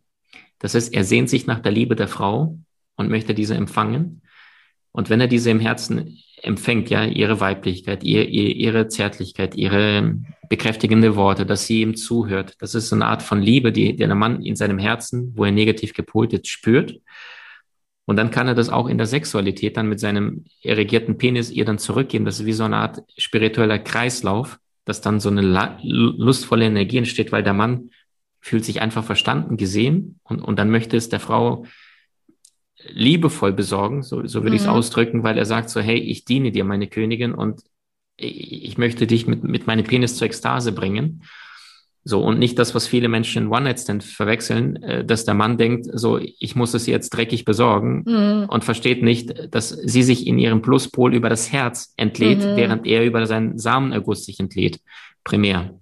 [0.59, 2.57] Das heißt, er sehnt sich nach der Liebe der Frau
[2.95, 4.21] und möchte diese empfangen.
[4.91, 10.15] Und wenn er diese im Herzen empfängt, ja, ihre Weiblichkeit, ihr, ihr, ihre Zärtlichkeit, ihre
[10.49, 14.15] bekräftigende Worte, dass sie ihm zuhört, das ist eine Art von Liebe, die, die der
[14.15, 16.99] Mann in seinem Herzen, wo er negativ gepolt ist, spürt.
[18.05, 21.63] Und dann kann er das auch in der Sexualität dann mit seinem erregierten Penis ihr
[21.65, 22.25] dann zurückgeben.
[22.25, 27.31] Das ist wie so eine Art spiritueller Kreislauf, dass dann so eine lustvolle Energie entsteht,
[27.31, 27.91] weil der Mann
[28.41, 31.65] fühlt sich einfach verstanden, gesehen und, und dann möchte es der Frau
[32.89, 34.55] liebevoll besorgen, so, so würde mhm.
[34.55, 37.61] ich es ausdrücken, weil er sagt so, hey, ich diene dir, meine Königin, und
[38.17, 41.23] ich möchte dich mit, mit meinem Penis zur Ekstase bringen.
[42.03, 45.88] So, und nicht das, was viele Menschen in One-Night-Stand verwechseln, äh, dass der Mann denkt,
[45.93, 48.49] so, ich muss es jetzt dreckig besorgen mhm.
[48.49, 52.55] und versteht nicht, dass sie sich in ihrem Pluspol über das Herz entlädt, mhm.
[52.55, 54.79] während er über seinen Samenerguss sich entlädt,
[55.23, 55.79] primär.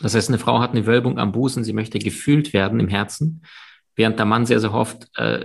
[0.00, 3.42] Das heißt, eine Frau hat eine Wölbung am Busen, sie möchte gefühlt werden im Herzen,
[3.98, 5.44] während der Mann sehr, sehr oft äh,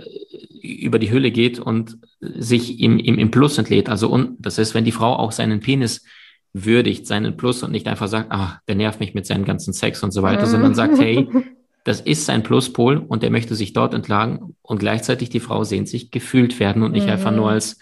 [0.62, 3.88] über die Hülle geht und sich im, im, im Plus entlädt.
[3.88, 6.04] Also, und, das heißt, wenn die Frau auch seinen Penis
[6.52, 10.02] würdigt, seinen Plus und nicht einfach sagt, ah, der nervt mich mit seinem ganzen Sex
[10.02, 11.28] und so weiter, sondern sagt, hey,
[11.84, 15.88] das ist sein Pluspol und der möchte sich dort entlagen und gleichzeitig die Frau sehnt
[15.88, 17.12] sich gefühlt werden und nicht mhm.
[17.12, 17.78] einfach nur als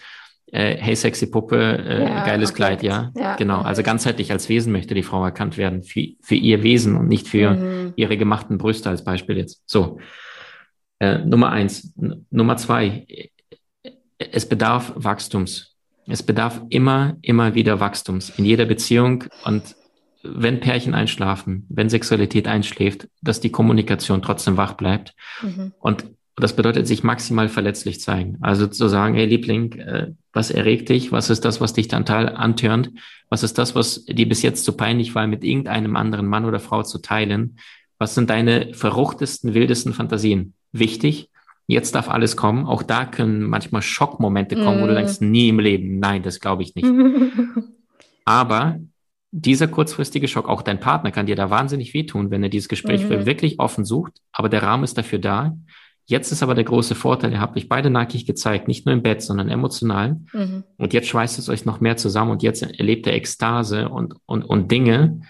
[0.51, 2.57] äh, hey sexy Puppe, äh, ja, geiles okay.
[2.57, 3.11] Kleid, ja?
[3.15, 3.35] ja?
[3.35, 7.07] Genau, also ganzheitlich als Wesen möchte die Frau erkannt werden für, für ihr Wesen und
[7.07, 7.93] nicht für mhm.
[7.95, 9.63] ihre gemachten Brüste als Beispiel jetzt.
[9.65, 9.99] So,
[11.03, 11.93] äh, Nummer eins.
[11.99, 13.05] N Nummer zwei,
[14.17, 15.75] es bedarf Wachstums.
[16.07, 19.75] Es bedarf immer, immer wieder Wachstums in jeder Beziehung und
[20.23, 25.13] wenn Pärchen einschlafen, wenn Sexualität einschläft, dass die Kommunikation trotzdem wach bleibt.
[25.41, 25.73] Mhm.
[25.79, 28.37] Und das bedeutet, sich maximal verletzlich zeigen.
[28.41, 31.11] Also zu sagen, hey Liebling, äh, was erregt dich?
[31.11, 32.91] Was ist das, was dich dann antörnt?
[33.29, 36.59] Was ist das, was dir bis jetzt zu peinlich war, mit irgendeinem anderen Mann oder
[36.59, 37.57] Frau zu teilen?
[37.97, 40.53] Was sind deine verruchtesten, wildesten Fantasien?
[40.73, 41.29] Wichtig.
[41.65, 42.65] Jetzt darf alles kommen.
[42.65, 44.83] Auch da können manchmal Schockmomente kommen, mm.
[44.83, 44.95] wo du mm.
[44.95, 45.99] denkst, nie im Leben.
[45.99, 46.87] Nein, das glaube ich nicht.
[48.25, 48.79] Aber
[49.31, 53.03] dieser kurzfristige Schock, auch dein Partner kann dir da wahnsinnig wehtun, wenn er dieses Gespräch
[53.03, 53.25] mhm.
[53.25, 54.13] wirklich offen sucht.
[54.31, 55.57] Aber der Rahmen ist dafür da.
[56.05, 59.01] Jetzt ist aber der große Vorteil, ihr habt euch beide nackig gezeigt, nicht nur im
[59.01, 60.17] Bett, sondern emotional.
[60.33, 60.65] Mhm.
[60.77, 64.43] Und jetzt schweißt es euch noch mehr zusammen und jetzt erlebt ihr Ekstase und, und,
[64.43, 65.21] und Dinge,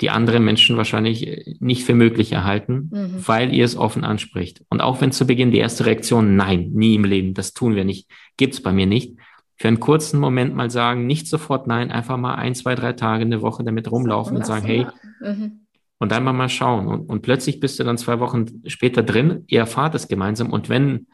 [0.00, 3.26] die andere Menschen wahrscheinlich äh, nicht für möglich erhalten, mhm.
[3.26, 4.62] weil ihr es offen anspricht.
[4.68, 7.84] Und auch wenn zu Beginn die erste Reaktion, nein, nie im Leben, das tun wir
[7.84, 9.18] nicht, gibt's bei mir nicht.
[9.56, 13.24] Für einen kurzen Moment mal sagen, nicht sofort nein, einfach mal ein, zwei, drei Tage
[13.24, 14.86] eine Woche damit rumlaufen und sagen, hey,
[15.20, 15.66] mhm.
[15.98, 16.86] und dann mal mal schauen.
[16.86, 20.52] Und, und plötzlich bist du dann zwei Wochen später drin, ihr erfahrt es gemeinsam.
[20.52, 21.08] Und wenn,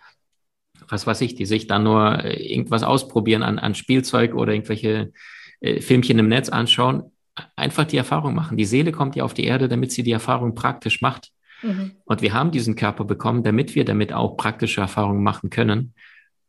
[0.88, 5.12] was weiß ich, die sich dann nur äh, irgendwas ausprobieren an, an Spielzeug oder irgendwelche
[5.60, 7.13] äh, Filmchen im Netz anschauen,
[7.56, 8.56] einfach die Erfahrung machen.
[8.56, 11.30] Die Seele kommt ja auf die Erde, damit sie die Erfahrung praktisch macht.
[11.62, 11.92] Mhm.
[12.04, 15.94] Und wir haben diesen Körper bekommen, damit wir damit auch praktische Erfahrungen machen können.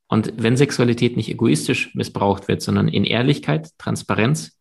[0.07, 4.59] Und wenn Sexualität nicht egoistisch missbraucht wird, sondern in Ehrlichkeit, Transparenz,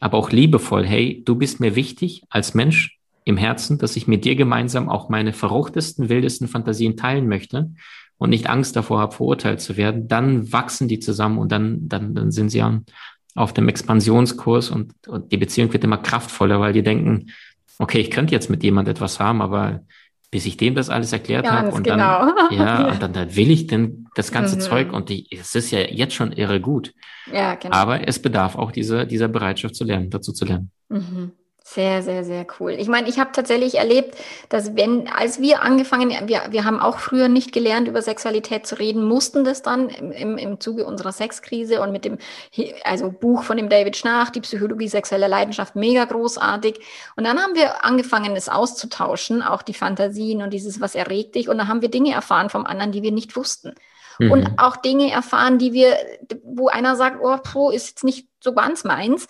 [0.00, 4.24] aber auch liebevoll, hey, du bist mir wichtig als Mensch im Herzen, dass ich mit
[4.24, 7.70] dir gemeinsam auch meine verruchtesten, wildesten Fantasien teilen möchte
[8.18, 12.14] und nicht Angst davor habe, verurteilt zu werden, dann wachsen die zusammen und dann, dann,
[12.14, 12.84] dann sind sie an,
[13.34, 17.30] auf dem Expansionskurs und, und die Beziehung wird immer kraftvoller, weil die denken,
[17.78, 19.80] okay, ich könnte jetzt mit jemand etwas haben, aber
[20.30, 22.50] bis ich dem das alles erklärt habe und dann, genau.
[22.50, 24.60] ja, und dann, dann will ich denn das ganze mhm.
[24.60, 26.94] Zeug und die, es ist ja jetzt schon irre gut.
[27.30, 27.76] Ja, genau.
[27.76, 30.70] Aber es bedarf auch dieser, dieser Bereitschaft zu lernen, dazu zu lernen.
[30.88, 31.32] Mhm.
[31.74, 32.72] Sehr, sehr, sehr cool.
[32.72, 34.18] Ich meine, ich habe tatsächlich erlebt,
[34.50, 38.78] dass wenn, als wir angefangen, wir, wir haben auch früher nicht gelernt, über Sexualität zu
[38.78, 42.18] reden, mussten das dann im, im Zuge unserer Sexkrise und mit dem
[42.84, 46.78] also Buch von dem David Schnach, die Psychologie sexueller Leidenschaft, mega großartig.
[47.16, 51.48] Und dann haben wir angefangen, es auszutauschen, auch die Fantasien und dieses, was erregt dich.
[51.48, 53.72] Und dann haben wir Dinge erfahren vom anderen, die wir nicht wussten.
[54.18, 54.30] Mhm.
[54.30, 55.96] Und auch Dinge erfahren, die wir,
[56.44, 59.26] wo einer sagt, oh, Pro ist jetzt nicht so ganz meins.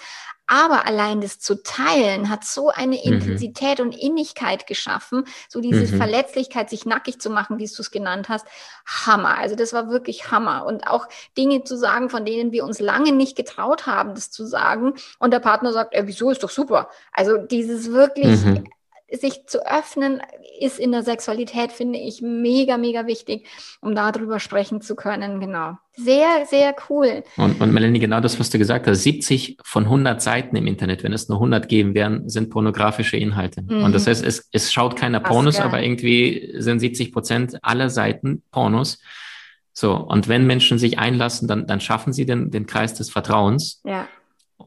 [0.53, 3.15] Aber allein das zu teilen hat so eine mhm.
[3.15, 5.97] Intensität und Innigkeit geschaffen, so diese mhm.
[5.97, 8.47] Verletzlichkeit, sich nackig zu machen, wie du es genannt hast.
[8.85, 9.39] Hammer.
[9.39, 10.67] Also das war wirklich Hammer.
[10.67, 14.45] Und auch Dinge zu sagen, von denen wir uns lange nicht getraut haben, das zu
[14.45, 14.93] sagen.
[15.19, 16.91] Und der Partner sagt, äh, wieso ist doch super.
[17.15, 18.65] Also dieses wirklich mhm
[19.13, 20.21] sich zu öffnen,
[20.61, 23.47] ist in der Sexualität, finde ich, mega, mega wichtig,
[23.81, 25.41] um darüber sprechen zu können.
[25.41, 25.77] Genau.
[25.95, 27.23] Sehr, sehr cool.
[27.37, 31.03] Und, und Melanie, genau das, was du gesagt hast, 70 von 100 Seiten im Internet,
[31.03, 33.63] wenn es nur 100 geben werden, sind pornografische Inhalte.
[33.63, 33.85] Mhm.
[33.85, 38.43] Und das heißt, es, es schaut keiner Pornos, aber irgendwie sind 70 Prozent aller Seiten
[38.51, 38.99] Pornos.
[39.75, 43.81] So, und wenn Menschen sich einlassen, dann, dann schaffen sie den, den Kreis des Vertrauens.
[43.85, 44.07] Ja.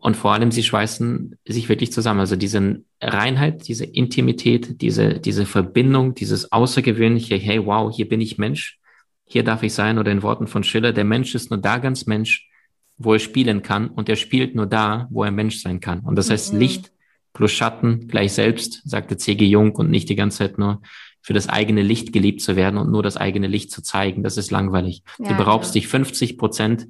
[0.02, 2.20] Und vor allem, sie schweißen sich wirklich zusammen.
[2.20, 8.38] Also diese Reinheit, diese Intimität, diese, diese Verbindung, dieses außergewöhnliche, hey, wow, hier bin ich
[8.38, 8.80] Mensch,
[9.26, 12.06] hier darf ich sein, oder in Worten von Schiller, der Mensch ist nur da ganz
[12.06, 12.50] Mensch,
[12.98, 16.00] wo er spielen kann, und er spielt nur da, wo er Mensch sein kann.
[16.02, 16.60] Und das heißt, mhm.
[16.60, 16.92] Licht
[17.34, 19.46] plus Schatten gleich selbst, sagte C.G.
[19.46, 20.82] Jung, und nicht die ganze Zeit nur
[21.22, 24.22] für das eigene Licht geliebt zu werden und nur das eigene Licht zu zeigen.
[24.22, 25.02] Das ist langweilig.
[25.18, 25.82] Ja, du beraubst ja.
[25.82, 26.88] dich 50 Prozent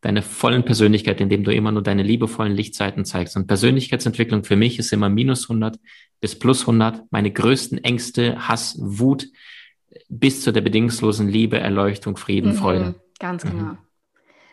[0.00, 3.36] deiner vollen Persönlichkeit, indem du immer nur deine liebevollen Lichtseiten zeigst.
[3.36, 5.78] Und Persönlichkeitsentwicklung für mich ist immer minus 100
[6.20, 7.02] bis plus 100.
[7.10, 9.28] Meine größten Ängste, Hass, Wut
[10.08, 12.94] bis zu der bedingungslosen Liebe, Erleuchtung, Frieden, mhm, Freude.
[13.18, 13.72] Ganz genau.
[13.72, 13.78] Mhm.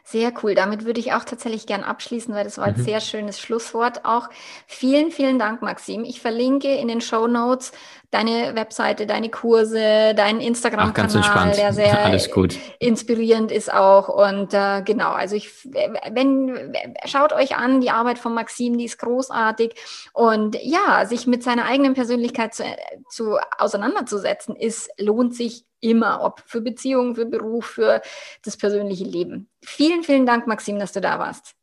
[0.05, 0.53] Sehr cool.
[0.53, 2.83] Damit würde ich auch tatsächlich gern abschließen, weil das war ein mhm.
[2.83, 4.29] sehr schönes Schlusswort auch.
[4.67, 6.03] Vielen, vielen Dank, Maxim.
[6.03, 7.71] Ich verlinke in den Show Notes
[8.13, 12.55] deine Webseite, deine Kurse, deinen Instagram-Kanal, der sehr Alles gut.
[12.79, 14.07] inspirierend ist auch.
[14.09, 16.73] Und äh, genau, also ich, wenn,
[17.05, 19.73] schaut euch an, die Arbeit von Maxim, die ist großartig.
[20.13, 22.63] Und ja, sich mit seiner eigenen Persönlichkeit zu,
[23.09, 28.01] zu auseinanderzusetzen, ist, lohnt sich immer, ob für Beziehungen, für Beruf, für
[28.43, 29.49] das persönliche Leben.
[29.61, 31.55] Vielen, vielen Dank, Maxim, dass du da warst.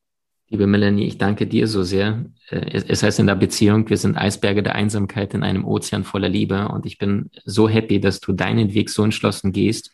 [0.53, 2.25] Liebe Melanie, ich danke dir so sehr.
[2.51, 6.29] Äh, es heißt in der Beziehung, wir sind Eisberge der Einsamkeit in einem Ozean voller
[6.29, 9.93] Liebe und ich bin so happy, dass du deinen Weg so entschlossen gehst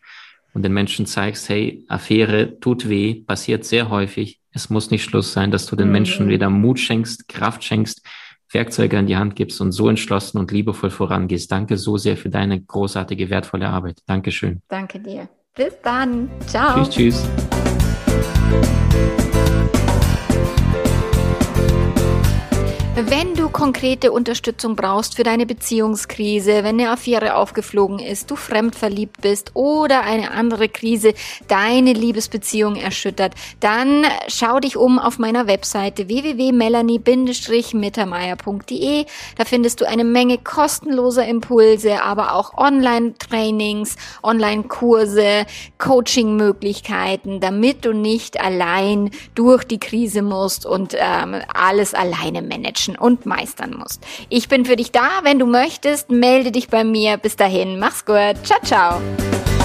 [0.54, 4.40] und den Menschen zeigst, hey, Affäre tut weh, passiert sehr häufig.
[4.50, 5.92] Es muss nicht Schluss sein, dass du den mhm.
[5.92, 8.02] Menschen wieder Mut schenkst, Kraft schenkst,
[8.50, 11.52] Werkzeuge an die Hand gibst und so entschlossen und liebevoll vorangehst.
[11.52, 14.00] Danke so sehr für deine großartige, wertvolle Arbeit.
[14.06, 14.62] Dankeschön.
[14.68, 15.28] Danke dir.
[15.54, 16.30] Bis dann.
[16.46, 16.82] Ciao.
[16.88, 19.25] Tschüss, tschüss.
[20.36, 20.75] Thank you.
[22.98, 29.20] Wenn du konkrete Unterstützung brauchst für deine Beziehungskrise, wenn eine Affäre aufgeflogen ist, du fremdverliebt
[29.20, 31.12] bist oder eine andere Krise
[31.46, 39.04] deine Liebesbeziehung erschüttert, dann schau dich um auf meiner Webseite www.melanie-mittermeier.de.
[39.36, 45.44] Da findest du eine Menge kostenloser Impulse, aber auch Online-Trainings, Online-Kurse,
[45.76, 52.96] Coaching-Möglichkeiten, damit du nicht allein durch die Krise musst und ähm, alles alleine managen beherrschen
[52.96, 54.04] und meistern musst.
[54.28, 55.20] Ich bin für dich da.
[55.22, 57.16] Wenn du möchtest, melde dich bei mir.
[57.16, 58.36] Bis dahin, mach's gut.
[58.44, 59.55] Ciao, ciao.